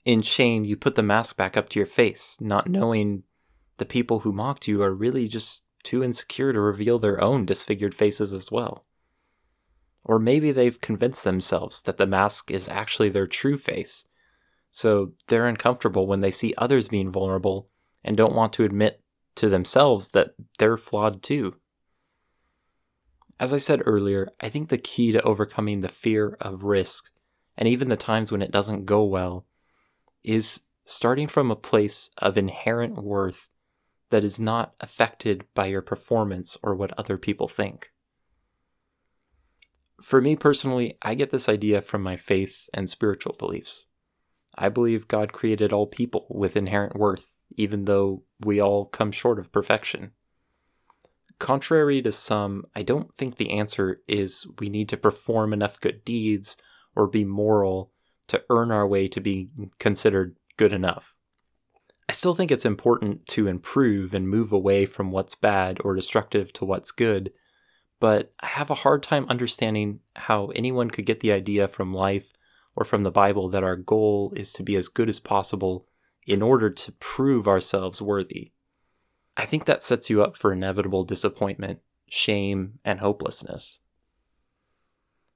In 0.03 0.21
shame, 0.21 0.65
you 0.65 0.75
put 0.75 0.95
the 0.95 1.03
mask 1.03 1.37
back 1.37 1.55
up 1.55 1.69
to 1.69 1.79
your 1.79 1.85
face, 1.85 2.37
not 2.41 2.67
knowing 2.67 3.23
the 3.77 3.85
people 3.85 4.19
who 4.19 4.33
mocked 4.33 4.67
you 4.67 4.81
are 4.83 4.93
really 4.93 5.27
just 5.27 5.63
too 5.83 6.03
insecure 6.03 6.51
to 6.51 6.59
reveal 6.59 6.99
their 6.99 7.23
own 7.23 7.45
disfigured 7.45 7.95
faces 7.95 8.33
as 8.33 8.51
well. 8.51 8.85
Or 10.05 10.19
maybe 10.19 10.51
they've 10.51 10.79
convinced 10.81 11.23
themselves 11.23 11.81
that 11.83 11.97
the 11.97 12.05
mask 12.05 12.51
is 12.51 12.67
actually 12.67 13.09
their 13.09 13.27
true 13.27 13.57
face, 13.57 14.05
so 14.71 15.13
they're 15.27 15.47
uncomfortable 15.47 16.07
when 16.07 16.21
they 16.21 16.31
see 16.31 16.53
others 16.57 16.89
being 16.89 17.11
vulnerable 17.11 17.69
and 18.03 18.17
don't 18.17 18.35
want 18.35 18.53
to 18.53 18.65
admit 18.65 19.01
to 19.35 19.49
themselves 19.49 20.09
that 20.09 20.35
they're 20.59 20.77
flawed 20.77 21.23
too. 21.23 21.55
As 23.39 23.53
I 23.53 23.57
said 23.57 23.81
earlier, 23.85 24.29
I 24.41 24.49
think 24.49 24.69
the 24.69 24.77
key 24.77 25.11
to 25.11 25.21
overcoming 25.21 25.81
the 25.81 25.89
fear 25.89 26.37
of 26.41 26.63
risk, 26.63 27.11
and 27.57 27.67
even 27.67 27.89
the 27.89 27.97
times 27.97 28.31
when 28.31 28.41
it 28.41 28.51
doesn't 28.51 28.85
go 28.85 29.03
well, 29.03 29.45
is 30.23 30.61
starting 30.85 31.27
from 31.27 31.49
a 31.49 31.55
place 31.55 32.09
of 32.17 32.37
inherent 32.37 33.01
worth 33.01 33.47
that 34.09 34.25
is 34.25 34.39
not 34.39 34.73
affected 34.81 35.45
by 35.53 35.67
your 35.67 35.81
performance 35.81 36.57
or 36.61 36.75
what 36.75 36.97
other 36.97 37.17
people 37.17 37.47
think. 37.47 37.92
For 40.03 40.19
me 40.19 40.35
personally, 40.35 40.97
I 41.01 41.15
get 41.15 41.31
this 41.31 41.47
idea 41.47 41.81
from 41.81 42.03
my 42.03 42.17
faith 42.17 42.67
and 42.73 42.89
spiritual 42.89 43.35
beliefs. 43.39 43.87
I 44.57 44.67
believe 44.67 45.07
God 45.07 45.31
created 45.31 45.71
all 45.71 45.87
people 45.87 46.27
with 46.29 46.57
inherent 46.57 46.97
worth, 46.97 47.37
even 47.55 47.85
though 47.85 48.23
we 48.41 48.59
all 48.59 48.83
come 48.83 49.13
short 49.13 49.39
of 49.39 49.53
perfection. 49.53 50.11
Contrary 51.39 52.01
to 52.01 52.11
some, 52.11 52.65
I 52.75 52.83
don't 52.83 53.15
think 53.15 53.37
the 53.37 53.51
answer 53.51 54.01
is 54.05 54.45
we 54.59 54.67
need 54.67 54.89
to 54.89 54.97
perform 54.97 55.53
enough 55.53 55.79
good 55.79 56.03
deeds 56.03 56.57
or 56.97 57.07
be 57.07 57.23
moral 57.23 57.93
to 58.27 58.43
earn 58.49 58.71
our 58.71 58.85
way 58.85 59.07
to 59.07 59.21
be 59.21 59.51
considered 59.79 60.35
good 60.57 60.73
enough. 60.73 61.13
I 62.09 62.11
still 62.11 62.35
think 62.35 62.51
it's 62.51 62.65
important 62.65 63.25
to 63.27 63.47
improve 63.47 64.13
and 64.13 64.27
move 64.27 64.51
away 64.51 64.85
from 64.85 65.11
what's 65.11 65.33
bad 65.33 65.79
or 65.81 65.95
destructive 65.95 66.51
to 66.53 66.65
what's 66.65 66.91
good, 66.91 67.31
but 68.03 68.33
I 68.41 68.47
have 68.47 68.69
a 68.69 68.75
hard 68.75 69.01
time 69.01 69.25
understanding 69.29 70.01
how 70.17 70.47
anyone 70.47 70.89
could 70.89 71.05
get 71.05 71.21
the 71.21 71.31
idea 71.31 71.69
from 71.69 71.93
life 71.93 72.33
or 72.75 72.83
from 72.83 73.03
the 73.03 73.11
Bible 73.11 73.47
that 73.47 73.63
our 73.63 73.77
goal 73.77 74.33
is 74.35 74.51
to 74.53 74.61
be 74.61 74.75
as 74.75 74.89
good 74.89 75.07
as 75.07 75.21
possible 75.21 75.87
in 76.27 76.41
order 76.41 76.69
to 76.69 76.91
prove 76.91 77.47
ourselves 77.47 78.01
worthy. 78.01 78.51
I 79.37 79.45
think 79.45 79.63
that 79.63 79.83
sets 79.83 80.09
you 80.09 80.21
up 80.21 80.35
for 80.35 80.51
inevitable 80.51 81.05
disappointment, 81.05 81.79
shame, 82.09 82.79
and 82.83 82.99
hopelessness. 82.99 83.79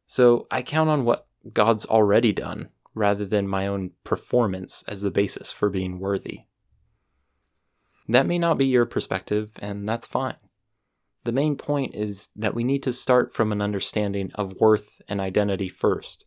So 0.05 0.45
I 0.51 0.61
count 0.61 0.89
on 0.89 1.05
what 1.05 1.27
God's 1.53 1.85
already 1.85 2.33
done 2.33 2.67
rather 2.93 3.23
than 3.23 3.47
my 3.47 3.65
own 3.65 3.91
performance 4.03 4.83
as 4.89 4.99
the 4.99 5.09
basis 5.09 5.53
for 5.53 5.69
being 5.69 5.99
worthy. 5.99 6.41
That 8.09 8.27
may 8.27 8.37
not 8.37 8.57
be 8.57 8.65
your 8.65 8.85
perspective, 8.85 9.51
and 9.61 9.87
that's 9.87 10.05
fine. 10.05 10.35
The 11.27 11.33
main 11.33 11.57
point 11.57 11.93
is 11.93 12.29
that 12.37 12.55
we 12.55 12.63
need 12.63 12.83
to 12.83 12.93
start 12.93 13.33
from 13.33 13.51
an 13.51 13.61
understanding 13.61 14.31
of 14.35 14.61
worth 14.61 15.01
and 15.09 15.19
identity 15.19 15.67
first. 15.67 16.25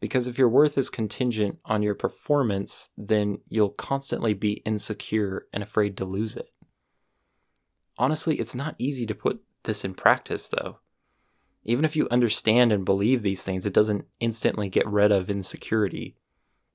Because 0.00 0.26
if 0.26 0.36
your 0.36 0.48
worth 0.48 0.76
is 0.76 0.90
contingent 0.90 1.60
on 1.64 1.84
your 1.84 1.94
performance, 1.94 2.90
then 2.98 3.38
you'll 3.48 3.68
constantly 3.68 4.34
be 4.34 4.62
insecure 4.64 5.46
and 5.52 5.62
afraid 5.62 5.96
to 5.98 6.04
lose 6.04 6.36
it. 6.36 6.48
Honestly, 7.98 8.40
it's 8.40 8.52
not 8.52 8.74
easy 8.78 9.06
to 9.06 9.14
put 9.14 9.44
this 9.62 9.84
in 9.84 9.94
practice, 9.94 10.48
though. 10.48 10.80
Even 11.62 11.84
if 11.84 11.94
you 11.94 12.08
understand 12.10 12.72
and 12.72 12.84
believe 12.84 13.22
these 13.22 13.44
things, 13.44 13.64
it 13.64 13.74
doesn't 13.74 14.06
instantly 14.18 14.68
get 14.68 14.88
rid 14.88 15.12
of 15.12 15.30
insecurity. 15.30 16.16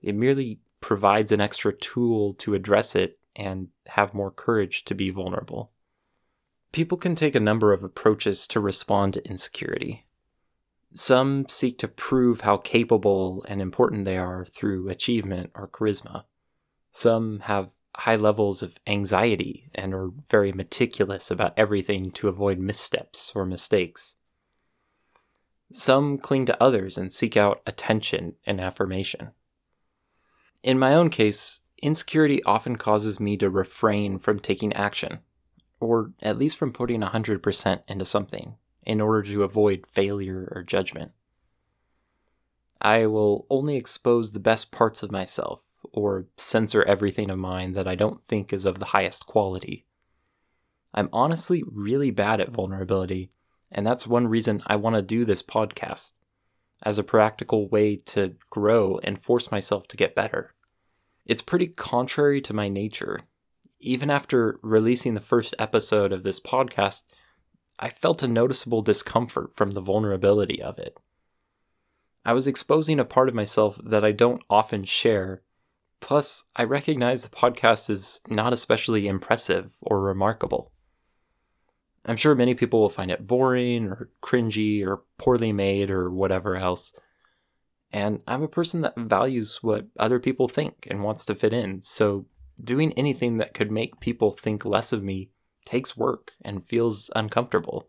It 0.02 0.16
merely 0.16 0.62
provides 0.80 1.34
an 1.34 1.42
extra 1.42 1.76
tool 1.76 2.32
to 2.36 2.54
address 2.54 2.96
it 2.96 3.20
and 3.36 3.68
have 3.88 4.14
more 4.14 4.32
courage 4.32 4.86
to 4.86 4.96
be 4.96 5.10
vulnerable. 5.10 5.74
People 6.72 6.98
can 6.98 7.16
take 7.16 7.36
a 7.36 7.40
number 7.40 7.74
of 7.74 7.84
approaches 7.84 8.48
to 8.48 8.60
respond 8.60 9.14
to 9.14 9.28
insecurity. 9.28 10.06
Some 10.94 11.46
seek 11.50 11.78
to 11.80 11.88
prove 11.88 12.42
how 12.42 12.58
capable 12.58 13.46
and 13.48 13.62
important 13.62 14.06
they 14.06 14.18
are 14.18 14.46
through 14.46 14.90
achievement 14.90 15.52
or 15.54 15.68
charisma. 15.68 16.24
Some 16.92 17.42
have 17.42 17.72
high 17.96 18.16
levels 18.16 18.64
of 18.64 18.78
anxiety 18.88 19.70
and 19.76 19.94
are 19.94 20.10
very 20.30 20.52
meticulous 20.52 21.30
about 21.30 21.54
everything 21.58 22.12
to 22.12 22.28
avoid 22.28 22.58
missteps 22.58 23.34
or 23.36 23.46
mistakes. 23.46 24.16
Some 25.74 26.18
cling 26.18 26.46
to 26.48 26.64
others 26.64 26.98
and 26.98 27.12
seek 27.12 27.38
out 27.38 27.62
attention 27.66 28.36
and 28.46 28.62
affirmation. 28.62 29.32
In 30.64 30.80
my 30.80 30.94
own 30.94 31.10
case, 31.10 31.60
insecurity 31.82 32.44
often 32.44 32.76
causes 32.76 33.20
me 33.20 33.38
to 33.38 33.50
refrain 33.50 34.20
from 34.20 34.40
taking 34.40 34.74
action, 34.74 35.20
or 35.82 36.14
at 36.22 36.38
least 36.38 36.58
from 36.58 36.72
putting 36.72 37.02
100% 37.02 37.82
into 37.88 38.06
something, 38.06 38.56
in 38.84 39.02
order 39.02 39.24
to 39.24 39.44
avoid 39.44 39.86
failure 39.86 40.52
or 40.56 40.64
judgment. 40.64 41.12
I 42.82 43.06
will 43.06 43.46
only 43.50 43.76
expose 43.76 44.32
the 44.32 44.40
best 44.40 44.72
parts 44.72 45.04
of 45.04 45.12
myself, 45.12 45.62
or 45.92 46.28
censor 46.38 46.84
everything 46.84 47.30
of 47.30 47.38
mine 47.38 47.74
that 47.74 47.88
I 47.88 47.96
don't 47.96 48.24
think 48.24 48.54
is 48.54 48.66
of 48.66 48.80
the 48.80 48.86
highest 48.86 49.28
quality. 49.28 49.86
I'm 50.94 51.10
honestly 51.14 51.64
really 51.72 52.12
bad 52.12 52.42
at 52.42 52.50
vulnerability, 52.50 53.30
and 53.72 53.86
that's 53.86 54.08
one 54.08 54.28
reason 54.28 54.64
I 54.68 54.76
want 54.76 54.96
to 54.96 55.02
do 55.02 55.26
this 55.26 55.44
podcast 55.44 56.14
as 56.84 56.98
a 56.98 57.04
practical 57.04 57.70
way 57.70 57.96
to 57.96 58.36
grow 58.50 59.00
and 59.04 59.20
force 59.20 59.52
myself 59.52 59.88
to 59.88 59.98
get 59.98 60.16
better. 60.16 60.54
It's 61.26 61.42
pretty 61.42 61.68
contrary 61.68 62.42
to 62.42 62.54
my 62.54 62.68
nature. 62.68 63.20
Even 63.84 64.12
after 64.12 64.60
releasing 64.62 65.16
the 65.16 65.20
first 65.20 65.56
episode 65.58 66.14
of 66.14 66.22
this 66.22 66.40
podcast, 66.40 67.02
I 67.80 67.90
felt 67.90 68.22
a 68.22 68.28
noticeable 68.28 68.84
discomfort 68.84 69.56
from 69.56 69.72
the 69.72 69.82
vulnerability 69.82 70.62
of 70.62 70.78
it. 70.78 70.96
I 72.24 72.34
was 72.34 72.46
exposing 72.46 73.00
a 73.00 73.06
part 73.06 73.28
of 73.28 73.34
myself 73.34 73.80
that 73.84 74.06
I 74.06 74.12
don't 74.12 74.44
often 74.52 74.84
share. 74.84 75.42
Plus, 76.00 76.44
I 76.56 76.64
recognize 76.64 77.24
the 77.24 77.36
podcast 77.36 77.90
is 77.90 78.22
not 78.30 78.54
especially 78.54 79.08
impressive 79.08 79.74
or 79.82 80.04
remarkable. 80.04 80.72
I'm 82.06 82.18
sure 82.18 82.36
many 82.36 82.54
people 82.54 82.82
will 82.82 82.90
find 82.90 83.10
it 83.10 83.26
boring 83.26 83.88
or 83.88 84.12
cringy 84.22 84.86
or 84.86 85.02
poorly 85.18 85.52
made 85.54 85.90
or 85.90 86.12
whatever 86.12 86.56
else. 86.56 86.94
And 87.92 88.24
I'm 88.28 88.44
a 88.44 88.48
person 88.48 88.82
that 88.82 88.96
values 88.96 89.60
what 89.64 89.88
other 89.98 90.20
people 90.20 90.48
think 90.48 90.88
and 90.88 91.04
wants 91.04 91.26
to 91.26 91.36
fit 91.36 91.52
in. 91.52 91.82
So 91.82 92.28
doing 92.64 92.94
anything 92.94 93.38
that 93.38 93.54
could 93.54 93.72
make 93.72 94.00
people 94.00 94.32
think 94.32 94.66
less 94.66 94.94
of 94.94 95.04
me 95.04 95.30
takes 95.66 95.98
work 95.98 96.34
and 96.42 96.66
feels 96.66 97.10
uncomfortable. 97.16 97.88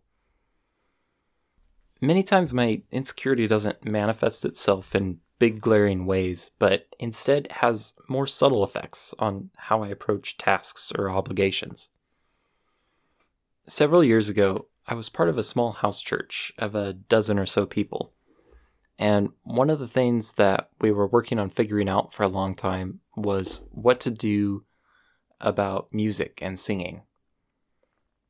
Many 2.01 2.23
times 2.23 2.53
my 2.53 2.83
insecurity 2.91 3.47
doesn't 3.47 3.85
manifest 3.85 4.45
itself 4.45 4.95
in 4.95 5.21
big 5.39 5.61
glaring 5.61 6.07
ways, 6.07 6.51
but 6.59 6.87
instead 6.99 7.51
has 7.51 7.95
more 8.09 8.27
subtle 8.27 8.65
effects 8.65 9.15
on 9.19 9.51
how 9.57 9.83
I 9.83 9.89
approach 9.89 10.37
tasks 10.37 10.93
or 10.97 11.11
obligations. 11.11 11.89
Several 13.67 14.03
years 14.03 14.29
ago, 14.29 14.67
I 14.87 14.95
was 14.95 15.09
part 15.09 15.29
of 15.29 15.39
a 15.39 15.45
small 15.45 15.73
house 15.73 16.01
church 16.01 16.53
of 16.59 16.75
a 16.75 16.93
dozen 16.93 17.39
or 17.39 17.47
so 17.47 17.67
people. 17.67 18.13
And 19.03 19.31
one 19.43 19.69
of 19.69 19.81
the 19.81 19.89
things 19.89 20.35
that 20.35 20.69
we 20.81 20.93
were 20.93 21.09
working 21.09 21.41
on 21.41 21.51
figuring 21.51 21.89
out 21.89 22.15
for 22.15 22.23
a 22.23 22.29
long 22.29 22.55
time 22.55 23.01
was 23.17 23.61
what 23.73 23.99
to 24.03 24.13
do 24.13 24.65
about 25.41 25.89
music 25.93 26.39
and 26.41 26.57
singing. 26.57 27.03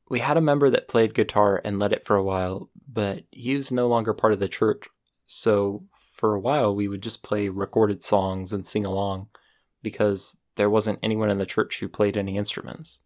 We 0.09 0.17
had 0.17 0.35
a 0.35 0.41
member 0.41 0.71
that 0.71 0.87
played 0.87 1.13
guitar 1.13 1.61
and 1.63 1.77
led 1.77 1.93
it 1.93 2.03
for 2.03 2.15
a 2.15 2.23
while, 2.23 2.71
but 2.91 3.25
he 3.29 3.55
was 3.55 3.71
no 3.71 3.87
longer 3.87 4.15
part 4.15 4.33
of 4.33 4.39
the 4.39 4.47
church. 4.47 4.87
So 5.27 5.83
for 5.93 6.33
a 6.33 6.39
while, 6.39 6.75
we 6.75 6.87
would 6.87 7.03
just 7.03 7.21
play 7.21 7.49
recorded 7.49 8.03
songs 8.03 8.51
and 8.51 8.65
sing 8.65 8.83
along 8.83 9.27
because 9.83 10.37
there 10.55 10.71
wasn't 10.71 10.97
anyone 11.03 11.29
in 11.29 11.37
the 11.37 11.45
church 11.45 11.81
who 11.81 11.87
played 11.87 12.17
any 12.17 12.35
instruments. 12.35 12.99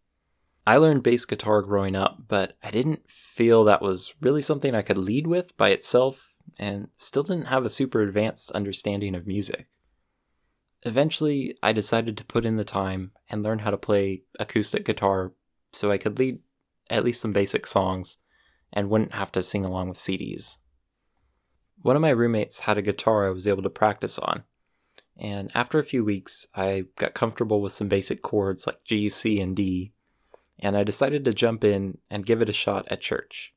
I 0.66 0.78
learned 0.78 1.02
bass 1.02 1.26
guitar 1.26 1.60
growing 1.60 1.96
up, 1.96 2.28
but 2.28 2.56
I 2.62 2.70
didn't 2.70 3.10
feel 3.10 3.64
that 3.64 3.82
was 3.82 4.14
really 4.22 4.40
something 4.40 4.74
I 4.74 4.80
could 4.80 4.96
lead 4.96 5.26
with 5.26 5.54
by 5.58 5.68
itself 5.68 6.27
and 6.58 6.88
still 6.96 7.22
didn't 7.22 7.46
have 7.46 7.64
a 7.64 7.70
super 7.70 8.00
advanced 8.00 8.50
understanding 8.52 9.14
of 9.14 9.26
music. 9.26 9.66
Eventually, 10.84 11.56
I 11.62 11.72
decided 11.72 12.16
to 12.16 12.24
put 12.24 12.44
in 12.44 12.56
the 12.56 12.64
time 12.64 13.12
and 13.28 13.42
learn 13.42 13.60
how 13.60 13.70
to 13.70 13.76
play 13.76 14.22
acoustic 14.38 14.84
guitar 14.84 15.32
so 15.72 15.90
I 15.90 15.98
could 15.98 16.18
lead 16.18 16.38
at 16.88 17.04
least 17.04 17.20
some 17.20 17.32
basic 17.32 17.66
songs 17.66 18.18
and 18.72 18.88
wouldn't 18.88 19.14
have 19.14 19.32
to 19.32 19.42
sing 19.42 19.64
along 19.64 19.88
with 19.88 19.98
CDs. 19.98 20.58
One 21.82 21.96
of 21.96 22.02
my 22.02 22.10
roommates 22.10 22.60
had 22.60 22.78
a 22.78 22.82
guitar 22.82 23.26
I 23.26 23.30
was 23.30 23.46
able 23.46 23.62
to 23.62 23.70
practice 23.70 24.18
on, 24.18 24.44
and 25.16 25.50
after 25.54 25.78
a 25.78 25.84
few 25.84 26.04
weeks, 26.04 26.46
I 26.54 26.84
got 26.96 27.14
comfortable 27.14 27.60
with 27.60 27.72
some 27.72 27.88
basic 27.88 28.22
chords 28.22 28.66
like 28.66 28.84
G, 28.84 29.08
C, 29.08 29.40
and 29.40 29.56
D 29.56 29.92
and 30.58 30.76
I 30.76 30.84
decided 30.84 31.24
to 31.24 31.34
jump 31.34 31.64
in 31.64 31.98
and 32.10 32.26
give 32.26 32.42
it 32.42 32.48
a 32.48 32.52
shot 32.52 32.86
at 32.90 33.00
church. 33.00 33.54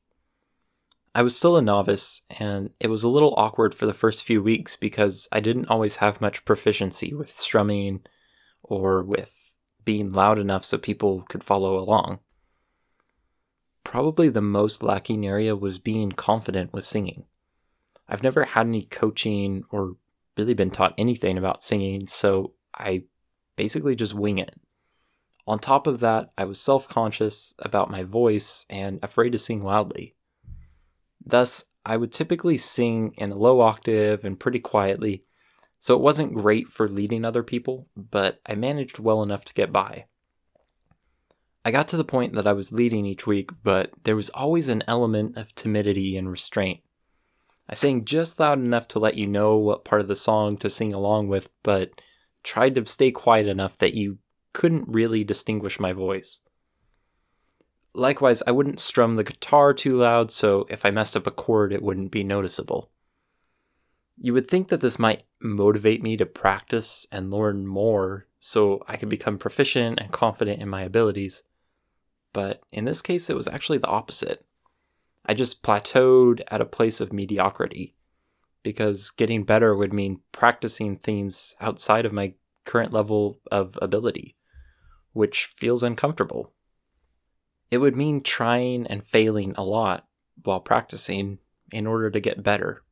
I 1.14 1.22
was 1.22 1.36
still 1.36 1.56
a 1.56 1.62
novice, 1.62 2.22
and 2.30 2.70
it 2.80 2.88
was 2.88 3.02
a 3.02 3.08
little 3.08 3.34
awkward 3.36 3.74
for 3.74 3.84
the 3.84 3.92
first 3.92 4.24
few 4.24 4.42
weeks 4.42 4.76
because 4.76 5.28
I 5.30 5.40
didn't 5.40 5.68
always 5.68 5.96
have 5.96 6.22
much 6.22 6.44
proficiency 6.46 7.12
with 7.12 7.38
strumming 7.38 8.00
or 8.62 9.02
with 9.02 9.58
being 9.84 10.08
loud 10.08 10.38
enough 10.38 10.64
so 10.64 10.78
people 10.78 11.22
could 11.28 11.44
follow 11.44 11.78
along. 11.78 12.20
Probably 13.84 14.30
the 14.30 14.40
most 14.40 14.82
lacking 14.82 15.26
area 15.26 15.54
was 15.54 15.78
being 15.78 16.12
confident 16.12 16.72
with 16.72 16.84
singing. 16.84 17.24
I've 18.08 18.22
never 18.22 18.44
had 18.44 18.66
any 18.66 18.84
coaching 18.84 19.64
or 19.70 19.96
really 20.38 20.54
been 20.54 20.70
taught 20.70 20.94
anything 20.96 21.36
about 21.36 21.62
singing, 21.62 22.06
so 22.06 22.54
I 22.74 23.04
basically 23.56 23.94
just 23.94 24.14
wing 24.14 24.38
it. 24.38 24.54
On 25.46 25.58
top 25.58 25.86
of 25.86 26.00
that, 26.00 26.30
I 26.38 26.44
was 26.44 26.60
self 26.60 26.88
conscious 26.88 27.54
about 27.58 27.90
my 27.90 28.02
voice 28.02 28.64
and 28.70 28.98
afraid 29.02 29.30
to 29.32 29.38
sing 29.38 29.60
loudly. 29.60 30.14
Thus, 31.24 31.64
I 31.84 31.96
would 31.96 32.12
typically 32.12 32.56
sing 32.56 33.14
in 33.16 33.32
a 33.32 33.36
low 33.36 33.60
octave 33.60 34.24
and 34.24 34.38
pretty 34.38 34.60
quietly, 34.60 35.24
so 35.78 35.94
it 35.96 36.02
wasn't 36.02 36.34
great 36.34 36.68
for 36.68 36.88
leading 36.88 37.24
other 37.24 37.42
people, 37.42 37.88
but 37.96 38.40
I 38.46 38.54
managed 38.54 38.98
well 38.98 39.22
enough 39.22 39.44
to 39.46 39.54
get 39.54 39.72
by. 39.72 40.06
I 41.64 41.70
got 41.70 41.88
to 41.88 41.96
the 41.96 42.04
point 42.04 42.34
that 42.34 42.46
I 42.46 42.52
was 42.52 42.72
leading 42.72 43.06
each 43.06 43.26
week, 43.26 43.50
but 43.62 43.90
there 44.04 44.16
was 44.16 44.30
always 44.30 44.68
an 44.68 44.82
element 44.86 45.36
of 45.36 45.54
timidity 45.54 46.16
and 46.16 46.30
restraint. 46.30 46.80
I 47.68 47.74
sang 47.74 48.04
just 48.04 48.40
loud 48.40 48.58
enough 48.58 48.88
to 48.88 48.98
let 48.98 49.16
you 49.16 49.26
know 49.26 49.56
what 49.56 49.84
part 49.84 50.00
of 50.00 50.08
the 50.08 50.16
song 50.16 50.56
to 50.58 50.68
sing 50.68 50.92
along 50.92 51.28
with, 51.28 51.50
but 51.62 51.90
tried 52.42 52.74
to 52.74 52.86
stay 52.86 53.12
quiet 53.12 53.46
enough 53.46 53.78
that 53.78 53.94
you 53.94 54.18
couldn't 54.52 54.88
really 54.88 55.24
distinguish 55.24 55.78
my 55.78 55.92
voice. 55.92 56.40
Likewise, 57.94 58.42
I 58.46 58.52
wouldn't 58.52 58.80
strum 58.80 59.14
the 59.14 59.24
guitar 59.24 59.74
too 59.74 59.96
loud, 59.96 60.30
so 60.30 60.66
if 60.70 60.86
I 60.86 60.90
messed 60.90 61.16
up 61.16 61.26
a 61.26 61.30
chord, 61.30 61.72
it 61.72 61.82
wouldn't 61.82 62.10
be 62.10 62.24
noticeable. 62.24 62.90
You 64.16 64.32
would 64.32 64.48
think 64.48 64.68
that 64.68 64.80
this 64.80 64.98
might 64.98 65.24
motivate 65.40 66.02
me 66.02 66.16
to 66.16 66.24
practice 66.24 67.06
and 67.12 67.30
learn 67.30 67.66
more 67.66 68.26
so 68.38 68.82
I 68.88 68.96
could 68.96 69.08
become 69.08 69.38
proficient 69.38 70.00
and 70.00 70.10
confident 70.10 70.62
in 70.62 70.68
my 70.68 70.82
abilities. 70.82 71.42
But 72.32 72.62
in 72.72 72.86
this 72.86 73.02
case, 73.02 73.28
it 73.28 73.36
was 73.36 73.46
actually 73.46 73.78
the 73.78 73.88
opposite. 73.88 74.46
I 75.26 75.34
just 75.34 75.62
plateaued 75.62 76.40
at 76.48 76.60
a 76.60 76.66
place 76.66 77.00
of 77.00 77.12
mediocrity 77.12 77.94
because 78.62 79.10
getting 79.10 79.44
better 79.44 79.76
would 79.76 79.92
mean 79.92 80.20
practicing 80.32 80.96
things 80.96 81.54
outside 81.60 82.06
of 82.06 82.12
my 82.12 82.34
current 82.64 82.92
level 82.92 83.40
of 83.50 83.78
ability, 83.82 84.36
which 85.12 85.44
feels 85.44 85.82
uncomfortable. 85.82 86.52
It 87.72 87.78
would 87.78 87.96
mean 87.96 88.20
trying 88.20 88.86
and 88.86 89.02
failing 89.02 89.54
a 89.56 89.64
lot 89.64 90.06
while 90.44 90.60
practicing 90.60 91.38
in 91.72 91.86
order 91.86 92.10
to 92.10 92.20
get 92.20 92.42
better. 92.42 92.82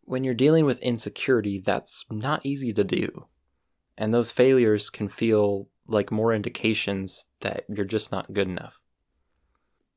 When 0.00 0.24
you're 0.24 0.32
dealing 0.32 0.64
with 0.64 0.78
insecurity, 0.78 1.58
that's 1.58 2.06
not 2.10 2.46
easy 2.46 2.72
to 2.72 2.82
do. 2.82 3.26
And 3.98 4.14
those 4.14 4.30
failures 4.30 4.88
can 4.88 5.10
feel 5.10 5.68
like 5.86 6.10
more 6.10 6.32
indications 6.32 7.26
that 7.40 7.66
you're 7.68 7.84
just 7.84 8.10
not 8.10 8.32
good 8.32 8.48
enough. 8.48 8.80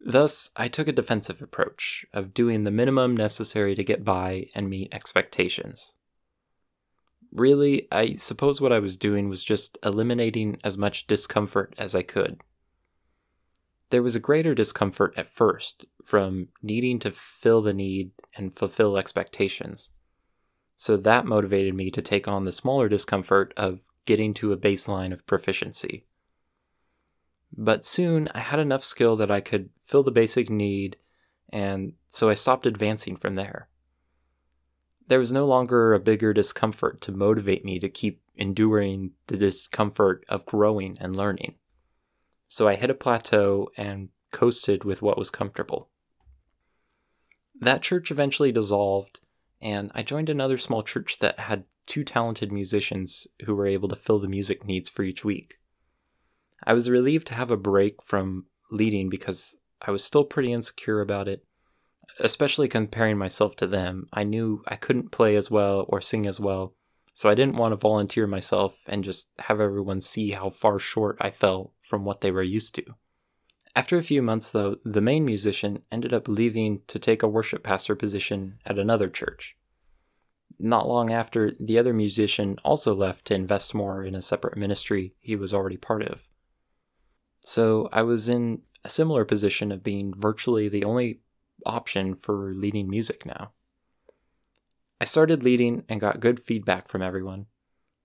Thus, 0.06 0.52
I 0.58 0.68
took 0.68 0.90
a 0.90 0.92
defensive 0.92 1.42
approach 1.42 2.06
of 2.12 2.34
doing 2.34 2.66
the 2.66 2.70
minimum 2.72 3.16
necessary 3.16 3.76
to 3.76 3.84
get 3.86 4.04
by 4.04 4.48
and 4.54 4.70
meet 4.70 4.94
expectations. 4.94 5.94
Really, 7.32 7.88
I 7.94 8.16
suppose 8.16 8.60
what 8.60 8.74
I 8.74 8.80
was 8.80 8.98
doing 8.98 9.30
was 9.30 9.42
just 9.42 9.78
eliminating 9.86 10.58
as 10.66 10.78
much 10.78 11.08
discomfort 11.08 11.74
as 11.78 11.96
I 11.96 12.02
could. 12.02 12.42
There 13.94 14.02
was 14.02 14.16
a 14.16 14.20
greater 14.20 14.56
discomfort 14.56 15.14
at 15.18 15.28
first 15.28 15.86
from 16.04 16.48
needing 16.64 16.98
to 16.98 17.12
fill 17.12 17.62
the 17.62 17.76
need 17.76 18.10
and 18.36 18.52
fulfill 18.52 18.98
expectations. 18.98 19.92
So 20.76 20.98
that 20.98 21.28
motivated 21.28 21.76
me 21.76 21.92
to 21.92 22.02
take 22.02 22.28
on 22.28 22.44
the 22.44 22.52
smaller 22.52 22.90
discomfort 22.90 23.54
of 23.56 23.82
getting 24.08 24.34
to 24.34 24.52
a 24.52 24.58
baseline 24.58 25.14
of 25.14 25.28
proficiency. 25.28 26.08
But 27.56 27.86
soon 27.86 28.30
I 28.34 28.40
had 28.40 28.60
enough 28.60 28.84
skill 28.84 29.16
that 29.18 29.30
I 29.30 29.42
could 29.42 29.70
fill 29.80 30.02
the 30.02 30.10
basic 30.10 30.50
need, 30.50 30.98
and 31.50 31.94
so 32.08 32.30
I 32.30 32.34
stopped 32.34 32.66
advancing 32.66 33.16
from 33.16 33.36
there. 33.36 33.70
There 35.08 35.20
was 35.20 35.32
no 35.32 35.46
longer 35.46 35.94
a 35.94 36.00
bigger 36.00 36.34
discomfort 36.34 37.00
to 37.02 37.12
motivate 37.12 37.64
me 37.64 37.78
to 37.78 37.90
keep 37.90 38.24
enduring 38.36 39.12
the 39.28 39.38
discomfort 39.38 40.26
of 40.30 40.48
growing 40.48 40.98
and 41.00 41.16
learning. 41.16 41.58
So 42.54 42.68
I 42.68 42.76
hit 42.76 42.92
a 42.92 42.94
plateau 42.94 43.72
and 43.78 44.10
coasted 44.32 44.84
with 44.84 45.02
what 45.02 45.18
was 45.18 45.32
comfortable. 45.32 45.90
That 47.60 47.82
church 47.82 48.12
eventually 48.12 48.52
dissolved, 48.52 49.22
and 49.60 49.90
I 49.96 50.04
joined 50.04 50.30
another 50.30 50.60
small 50.60 50.84
church 50.84 51.18
that 51.18 51.40
had 51.40 51.64
two 51.88 52.04
talented 52.04 52.52
musicians 52.52 53.26
who 53.48 53.56
were 53.56 53.66
able 53.66 53.90
to 53.90 53.96
fill 53.96 54.20
the 54.20 54.28
music 54.28 54.66
needs 54.66 54.88
for 54.88 55.02
each 55.02 55.26
week. 55.26 55.56
I 56.64 56.74
was 56.74 56.92
relieved 56.92 57.26
to 57.30 57.34
have 57.34 57.50
a 57.50 57.58
break 57.58 58.04
from 58.04 58.46
leading 58.70 59.10
because 59.10 59.58
I 59.82 59.90
was 59.90 60.04
still 60.04 60.24
pretty 60.24 60.54
insecure 60.54 61.02
about 61.02 61.28
it, 61.28 61.44
especially 62.20 62.68
comparing 62.68 63.18
myself 63.18 63.56
to 63.56 63.66
them. 63.66 64.06
I 64.14 64.24
knew 64.26 64.62
I 64.68 64.76
couldn't 64.76 65.10
play 65.10 65.36
as 65.36 65.50
well 65.50 65.88
or 65.90 66.02
sing 66.02 66.28
as 66.28 66.40
well, 66.40 66.76
so 67.16 67.32
I 67.32 67.34
didn't 67.34 67.58
want 67.58 67.72
to 67.72 67.78
volunteer 67.78 68.28
myself 68.28 68.78
and 68.86 69.04
just 69.04 69.30
have 69.40 69.60
everyone 69.60 70.02
see 70.02 70.32
how 70.32 70.52
far 70.52 70.78
short 70.78 71.18
I 71.20 71.32
fell 71.32 71.74
from 71.94 72.06
what 72.06 72.22
they 72.22 72.32
were 72.32 72.42
used 72.42 72.74
to. 72.74 72.84
After 73.76 74.00
a 74.00 74.02
few 74.02 74.24
months, 74.24 74.50
though, 74.50 74.78
the 74.84 75.00
main 75.00 75.26
musician 75.26 75.84
ended 75.92 76.12
up 76.12 76.28
leaving 76.28 76.82
to 76.88 76.98
take 76.98 77.22
a 77.22 77.28
worship 77.28 77.62
pastor 77.62 77.96
position 77.96 78.58
at 78.66 78.80
another 78.80 79.10
church. 79.10 79.56
Not 80.58 80.88
long 80.88 81.12
after, 81.14 81.52
the 81.60 81.78
other 81.78 81.94
musician 81.94 82.58
also 82.66 82.96
left 82.96 83.26
to 83.26 83.36
invest 83.36 83.76
more 83.76 84.04
in 84.04 84.16
a 84.16 84.24
separate 84.24 84.58
ministry 84.58 85.14
he 85.20 85.36
was 85.36 85.54
already 85.54 85.78
part 85.78 86.02
of. 86.02 86.28
So 87.42 87.90
I 87.94 88.02
was 88.02 88.28
in 88.28 88.64
a 88.84 88.90
similar 88.90 89.24
position 89.24 89.72
of 89.72 89.84
being 89.84 90.16
virtually 90.18 90.70
the 90.70 90.86
only 90.86 91.20
option 91.64 92.16
for 92.16 92.56
leading 92.56 92.90
music 92.90 93.24
now. 93.24 93.52
I 95.00 95.06
started 95.06 95.44
leading 95.44 95.84
and 95.88 96.02
got 96.02 96.22
good 96.22 96.40
feedback 96.40 96.88
from 96.88 97.04
everyone. 97.04 97.46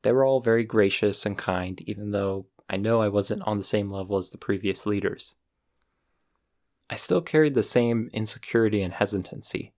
They 0.02 0.12
were 0.12 0.26
all 0.26 0.40
very 0.40 0.64
gracious 0.64 1.24
and 1.24 1.38
kind, 1.38 1.80
even 1.86 2.10
though 2.10 2.48
I 2.68 2.76
know 2.76 3.00
I 3.00 3.08
wasn't 3.08 3.42
on 3.42 3.58
the 3.58 3.64
same 3.64 3.88
level 3.88 4.16
as 4.18 4.30
the 4.30 4.38
previous 4.38 4.86
leaders. 4.86 5.34
I 6.90 6.96
still 6.96 7.20
carried 7.20 7.54
the 7.54 7.62
same 7.62 8.10
insecurity 8.12 8.82
and 8.82 8.94
hesitancy, 8.94 9.72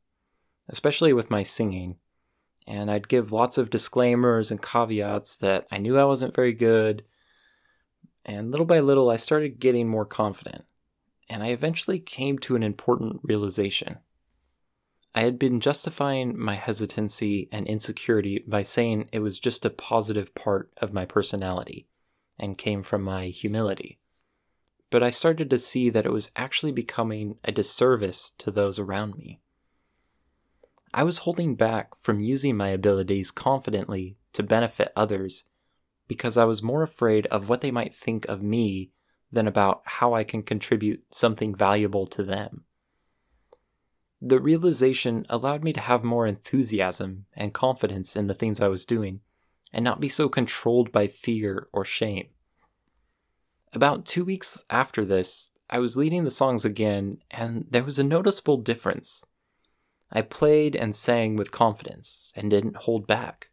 especially 0.68 1.12
with 1.12 1.30
my 1.30 1.42
singing, 1.42 1.96
and 2.66 2.90
I'd 2.90 3.08
give 3.08 3.32
lots 3.32 3.58
of 3.58 3.70
disclaimers 3.70 4.50
and 4.50 4.62
caveats 4.62 5.36
that 5.36 5.66
I 5.72 5.78
knew 5.78 5.98
I 5.98 6.04
wasn't 6.04 6.34
very 6.34 6.52
good 6.52 7.04
and 8.24 8.50
little 8.50 8.66
by 8.66 8.80
little, 8.80 9.10
I 9.10 9.16
started 9.16 9.60
getting 9.60 9.88
more 9.88 10.04
confident, 10.04 10.64
and 11.28 11.42
I 11.42 11.48
eventually 11.48 11.98
came 11.98 12.38
to 12.40 12.54
an 12.54 12.62
important 12.62 13.20
realization. 13.22 13.98
I 15.14 15.22
had 15.22 15.38
been 15.38 15.60
justifying 15.60 16.38
my 16.38 16.54
hesitancy 16.54 17.48
and 17.50 17.66
insecurity 17.66 18.44
by 18.46 18.62
saying 18.62 19.08
it 19.12 19.20
was 19.20 19.40
just 19.40 19.64
a 19.64 19.70
positive 19.70 20.34
part 20.34 20.70
of 20.76 20.92
my 20.92 21.04
personality 21.04 21.88
and 22.40 22.58
came 22.58 22.82
from 22.82 23.02
my 23.02 23.26
humility. 23.26 24.00
But 24.90 25.04
I 25.04 25.10
started 25.10 25.48
to 25.50 25.58
see 25.58 25.88
that 25.90 26.06
it 26.06 26.12
was 26.12 26.32
actually 26.34 26.72
becoming 26.72 27.38
a 27.44 27.52
disservice 27.52 28.32
to 28.38 28.50
those 28.50 28.80
around 28.80 29.16
me. 29.16 29.40
I 30.92 31.04
was 31.04 31.18
holding 31.18 31.54
back 31.54 31.94
from 31.94 32.20
using 32.20 32.56
my 32.56 32.70
abilities 32.70 33.30
confidently 33.30 34.16
to 34.32 34.42
benefit 34.42 34.92
others 34.96 35.44
because 36.08 36.36
I 36.36 36.44
was 36.44 36.60
more 36.60 36.82
afraid 36.82 37.26
of 37.26 37.48
what 37.48 37.60
they 37.60 37.70
might 37.70 37.94
think 37.94 38.24
of 38.24 38.42
me 38.42 38.90
than 39.30 39.46
about 39.46 39.82
how 39.84 40.14
I 40.14 40.24
can 40.24 40.42
contribute 40.42 41.04
something 41.14 41.54
valuable 41.54 42.08
to 42.08 42.24
them. 42.24 42.64
The 44.20 44.40
realization 44.40 45.24
allowed 45.30 45.62
me 45.62 45.72
to 45.72 45.80
have 45.80 46.02
more 46.02 46.26
enthusiasm 46.26 47.26
and 47.34 47.54
confidence 47.54 48.16
in 48.16 48.26
the 48.26 48.34
things 48.34 48.60
I 48.60 48.68
was 48.68 48.84
doing, 48.84 49.20
and 49.72 49.84
not 49.84 50.00
be 50.00 50.08
so 50.08 50.28
controlled 50.28 50.92
by 50.92 51.06
fear 51.06 51.68
or 51.72 51.84
shame. 51.84 52.28
About 53.72 54.04
two 54.04 54.24
weeks 54.24 54.64
after 54.68 55.04
this, 55.04 55.52
I 55.68 55.78
was 55.78 55.96
leading 55.96 56.24
the 56.24 56.30
songs 56.30 56.64
again, 56.64 57.18
and 57.30 57.66
there 57.70 57.84
was 57.84 57.98
a 57.98 58.04
noticeable 58.04 58.56
difference. 58.56 59.24
I 60.10 60.22
played 60.22 60.74
and 60.74 60.96
sang 60.96 61.36
with 61.36 61.52
confidence 61.52 62.32
and 62.34 62.50
didn't 62.50 62.78
hold 62.78 63.06
back. 63.06 63.50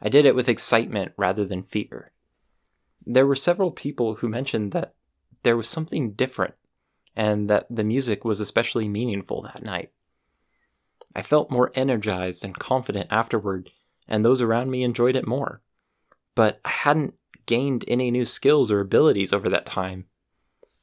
I 0.00 0.08
did 0.08 0.24
it 0.24 0.36
with 0.36 0.48
excitement 0.48 1.12
rather 1.16 1.44
than 1.44 1.64
fear. 1.64 2.12
There 3.04 3.26
were 3.26 3.36
several 3.36 3.72
people 3.72 4.16
who 4.16 4.28
mentioned 4.28 4.70
that 4.72 4.94
there 5.42 5.56
was 5.56 5.68
something 5.68 6.12
different 6.12 6.54
and 7.16 7.48
that 7.48 7.66
the 7.70 7.84
music 7.84 8.24
was 8.24 8.40
especially 8.40 8.88
meaningful 8.88 9.42
that 9.42 9.62
night. 9.62 9.90
I 11.14 11.22
felt 11.22 11.50
more 11.50 11.72
energized 11.74 12.44
and 12.44 12.58
confident 12.58 13.08
afterward, 13.10 13.70
and 14.08 14.24
those 14.24 14.42
around 14.42 14.70
me 14.70 14.82
enjoyed 14.82 15.16
it 15.16 15.26
more. 15.26 15.62
But 16.34 16.60
I 16.64 16.70
hadn't 16.70 17.14
gained 17.46 17.84
any 17.88 18.10
new 18.10 18.24
skills 18.24 18.70
or 18.70 18.80
abilities 18.80 19.32
over 19.32 19.48
that 19.48 19.66
time. 19.66 20.06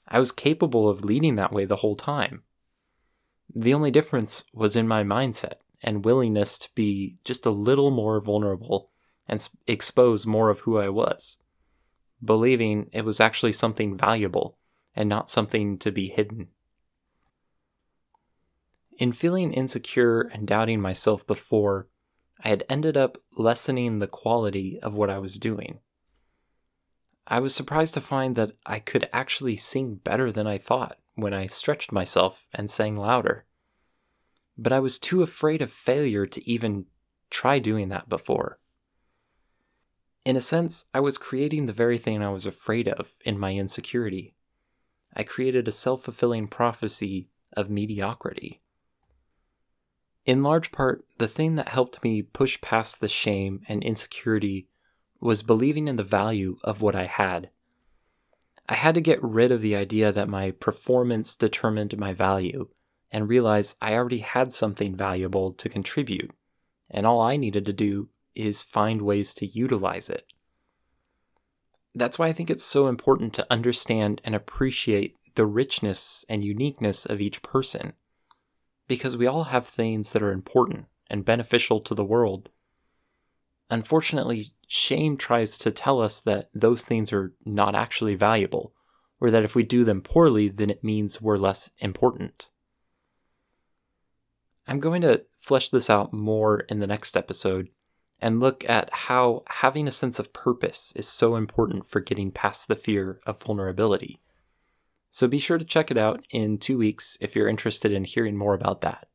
I 0.08 0.20
was 0.20 0.32
capable 0.32 0.90
of 0.90 1.06
leading 1.06 1.36
that 1.36 1.54
way 1.54 1.66
the 1.66 1.78
whole 1.78 1.96
time. 1.96 2.44
The 3.54 3.74
only 3.74 3.92
difference 3.92 4.46
was 4.54 4.76
in 4.76 4.88
my 4.88 5.04
mindset 5.04 5.56
and 5.82 6.06
willingness 6.06 6.58
to 6.60 6.70
be 6.76 7.18
just 7.24 7.46
a 7.46 7.52
little 7.52 7.92
more 7.92 8.20
vulnerable 8.22 8.90
and 9.28 9.48
expose 9.68 10.26
more 10.26 10.50
of 10.50 10.62
who 10.62 10.78
I 10.78 10.90
was, 10.90 11.38
believing 12.24 12.90
it 12.94 13.06
was 13.06 13.20
actually 13.20 13.54
something 13.54 13.98
valuable 13.98 14.58
and 14.96 15.10
not 15.10 15.32
something 15.32 15.78
to 15.80 15.92
be 15.92 16.08
hidden. 16.08 16.50
In 18.98 19.12
feeling 19.12 19.54
insecure 19.54 20.22
and 20.22 20.48
doubting 20.48 20.80
myself 20.80 21.26
before, 21.26 21.88
I 22.44 22.50
had 22.50 22.66
ended 22.70 22.98
up 22.98 23.18
lessening 23.38 24.00
the 24.00 24.08
quality 24.08 24.80
of 24.82 24.96
what 24.96 25.10
I 25.10 25.18
was 25.18 25.40
doing. 25.40 25.80
I 27.26 27.40
was 27.40 27.56
surprised 27.56 27.94
to 27.94 28.02
find 28.02 28.36
that 28.36 28.58
I 28.66 28.80
could 28.80 29.08
actually 29.14 29.56
sing 29.56 29.96
better 29.96 30.30
than 30.30 30.46
I 30.46 30.58
thought 30.58 30.98
when 31.16 31.34
I 31.34 31.46
stretched 31.46 31.94
myself 31.94 32.48
and 32.54 32.70
sang 32.70 32.98
louder. 32.98 33.46
But 34.58 34.74
I 34.74 34.82
was 34.82 35.00
too 35.00 35.24
afraid 35.24 35.62
of 35.62 35.72
failure 35.72 36.26
to 36.26 36.50
even 36.50 36.86
try 37.30 37.60
doing 37.60 37.88
that 37.90 38.10
before. 38.10 38.60
In 40.26 40.36
a 40.36 40.42
sense, 40.42 40.86
I 40.94 41.00
was 41.00 41.18
creating 41.18 41.66
the 41.66 41.74
very 41.74 41.98
thing 41.98 42.22
I 42.22 42.30
was 42.30 42.46
afraid 42.46 42.90
of 42.90 43.14
in 43.26 43.40
my 43.40 43.54
insecurity. 43.54 44.36
I 45.16 45.24
created 45.24 45.68
a 45.68 45.72
self 45.72 46.04
fulfilling 46.04 46.48
prophecy 46.48 47.30
of 47.54 47.70
mediocrity. 47.70 48.63
In 50.26 50.44
large 50.44 50.72
part, 50.72 51.06
the 51.18 51.28
thing 51.28 51.56
that 51.56 51.70
helped 51.70 52.04
me 52.04 52.22
push 52.22 52.62
past 52.62 53.02
the 53.02 53.10
shame 53.10 53.62
and 53.68 53.84
insecurity 53.84 54.68
was 55.20 55.44
believing 55.44 55.88
in 55.88 55.98
the 55.98 56.04
value 56.04 56.58
of 56.64 56.82
what 56.82 56.96
I 56.96 57.06
had. 57.06 57.50
I 58.70 58.76
had 58.76 58.96
to 58.96 59.02
get 59.02 59.22
rid 59.22 59.52
of 59.52 59.62
the 59.62 59.76
idea 59.76 60.12
that 60.12 60.30
my 60.30 60.52
performance 60.52 61.36
determined 61.36 61.98
my 61.98 62.14
value 62.14 62.70
and 63.12 63.28
realize 63.28 63.76
I 63.82 63.94
already 63.94 64.20
had 64.20 64.54
something 64.54 64.96
valuable 64.96 65.52
to 65.52 65.70
contribute, 65.70 66.32
and 66.90 67.06
all 67.06 67.22
I 67.22 67.36
needed 67.36 67.66
to 67.66 67.74
do 67.74 68.10
is 68.34 68.62
find 68.62 69.02
ways 69.02 69.34
to 69.36 69.46
utilize 69.46 70.10
it. 70.10 70.26
That's 71.94 72.18
why 72.18 72.28
I 72.28 72.34
think 72.34 72.50
it's 72.50 72.64
so 72.64 72.88
important 72.88 73.34
to 73.36 73.48
understand 73.52 74.22
and 74.24 74.34
appreciate 74.34 75.16
the 75.36 75.46
richness 75.46 76.26
and 76.30 76.44
uniqueness 76.44 77.06
of 77.06 77.22
each 77.22 77.42
person. 77.44 77.94
Because 78.88 79.18
we 79.18 79.28
all 79.28 79.46
have 79.46 79.66
things 79.66 80.12
that 80.12 80.24
are 80.24 80.32
important 80.32 80.86
and 81.10 81.26
beneficial 81.26 81.80
to 81.82 81.96
the 81.96 82.04
world. 82.04 82.50
Unfortunately, 83.70 84.48
shame 84.68 85.18
tries 85.18 85.58
to 85.60 85.72
tell 85.72 86.02
us 86.02 86.20
that 86.22 86.50
those 86.54 86.84
things 86.84 87.14
are 87.14 87.34
not 87.46 87.76
actually 87.76 88.16
valuable, 88.16 88.74
or 89.20 89.32
that 89.32 89.44
if 89.44 89.56
we 89.56 89.64
do 89.64 89.84
them 89.84 90.02
poorly, 90.02 90.50
then 90.50 90.70
it 90.70 90.84
means 90.84 91.22
we're 91.22 91.38
less 91.38 91.72
important. 91.80 92.50
I'm 94.68 94.80
going 94.80 95.02
to 95.02 95.24
flesh 95.34 95.70
this 95.70 95.90
out 95.90 96.14
more 96.14 96.62
in 96.62 96.80
the 96.80 96.88
next 96.88 97.18
episode 97.18 97.70
and 98.20 98.40
look 98.40 98.68
at 98.70 98.90
how 98.94 99.44
having 99.48 99.88
a 99.88 99.92
sense 99.92 100.20
of 100.20 100.32
purpose 100.32 100.94
is 100.96 101.08
so 101.08 101.36
important 101.36 101.86
for 101.86 102.00
getting 102.00 102.32
past 102.32 102.68
the 102.68 102.76
fear 102.76 103.20
of 103.26 103.42
vulnerability. 103.42 104.22
So 105.14 105.28
be 105.28 105.38
sure 105.38 105.60
to 105.60 105.64
check 105.64 105.92
it 105.92 105.98
out 105.98 106.26
in 106.32 106.58
two 106.58 106.76
weeks 106.76 107.20
if 107.22 107.36
you're 107.36 107.48
interested 107.48 107.92
in 107.92 108.04
hearing 108.04 108.36
more 108.36 108.56
about 108.56 108.82
that. 108.82 109.10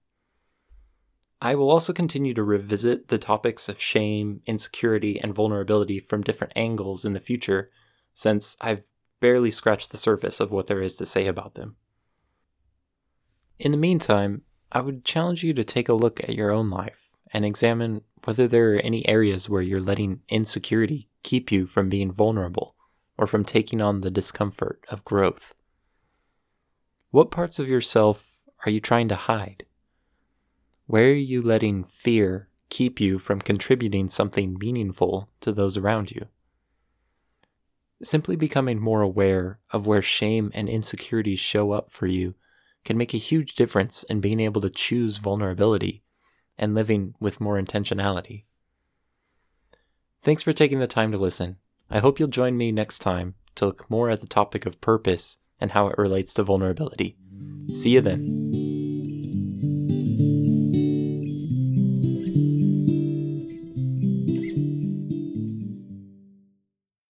I 1.43 1.57
will 1.57 1.69
also 1.69 1.93
continue 1.93 2.35
to 2.35 2.45
revisit 2.45 3.09
the 3.09 3.19
topics 3.19 3.69
of 3.69 3.81
shame, 3.81 4.41
insecurity, 4.47 5.19
and 5.21 5.35
vulnerability 5.35 5.99
from 5.99 6.23
different 6.23 6.53
angles 6.55 7.05
in 7.05 7.15
the 7.15 7.21
future, 7.21 7.73
since 8.15 8.57
I've 8.61 8.93
barely 9.19 9.51
scratched 9.51 9.91
the 9.91 9.99
surface 9.99 10.39
of 10.39 10.53
what 10.53 10.69
there 10.69 10.81
is 10.81 10.95
to 10.95 11.05
say 11.05 11.27
about 11.27 11.57
them. 11.57 11.75
In 13.59 13.73
the 13.73 13.77
meantime, 13.77 14.43
I 14.71 14.83
would 14.83 15.05
challenge 15.05 15.43
you 15.43 15.53
to 15.55 15.65
take 15.65 15.89
a 15.89 15.95
look 15.95 16.21
at 16.21 16.37
your 16.37 16.53
own 16.53 16.71
life 16.71 17.11
and 17.33 17.45
examine 17.45 18.03
whether 18.23 18.47
there 18.47 18.75
are 18.75 18.79
any 18.79 19.05
areas 19.09 19.49
where 19.49 19.63
you're 19.63 19.81
letting 19.81 20.21
insecurity 20.29 21.09
keep 21.25 21.51
you 21.51 21.67
from 21.67 21.89
being 21.89 22.13
vulnerable 22.13 22.77
or 23.17 23.27
from 23.27 23.45
taking 23.45 23.81
on 23.81 24.03
the 24.03 24.13
discomfort 24.13 24.85
of 24.91 25.05
growth. 25.05 25.57
What 27.11 27.31
parts 27.31 27.59
of 27.59 27.69
yourself 27.69 28.43
are 28.67 28.71
you 28.71 28.81
trying 28.81 29.09
to 29.09 29.17
hide? 29.17 29.65
Where 30.87 31.11
are 31.11 31.15
you 31.15 31.41
letting 31.41 31.83
fear 31.85 32.49
keep 32.69 33.01
you 33.01 33.19
from 33.19 33.41
contributing 33.41 34.11
something 34.11 34.59
meaningful 34.59 35.31
to 35.41 35.53
those 35.53 35.79
around 35.79 36.11
you? 36.11 36.27
Simply 38.03 38.37
becoming 38.37 38.79
more 38.79 39.01
aware 39.01 39.59
of 39.71 39.87
where 39.87 40.03
shame 40.03 40.51
and 40.55 40.69
insecurities 40.69 41.41
show 41.41 41.73
up 41.73 41.91
for 41.91 42.07
you 42.07 42.35
can 42.85 42.99
make 42.99 43.15
a 43.15 43.19
huge 43.19 43.55
difference 43.55 44.03
in 44.05 44.21
being 44.21 44.39
able 44.39 44.61
to 44.61 44.71
choose 44.71 45.17
vulnerability 45.17 46.03
and 46.59 46.75
living 46.75 47.15
with 47.19 47.41
more 47.41 47.61
intentionality. 47.61 48.45
Thanks 50.21 50.43
for 50.43 50.53
taking 50.53 50.79
the 50.79 50.87
time 50.87 51.11
to 51.13 51.19
listen. 51.19 51.57
I 51.91 52.01
hope 52.01 52.19
you'll 52.19 52.29
join 52.29 52.59
me 52.59 52.71
next 52.71 52.99
time 52.99 53.35
to 53.55 53.67
look 53.67 53.91
more 53.91 54.11
at 54.11 54.21
the 54.21 54.27
topic 54.27 54.67
of 54.67 54.81
purpose 54.83 55.39
and 55.61 55.73
how 55.73 55.89
it 55.89 55.99
relates 55.99 56.35
to 56.35 56.43
vulnerability. 56.43 57.17
See 57.73 57.91
you 57.91 58.01
then. 58.01 58.58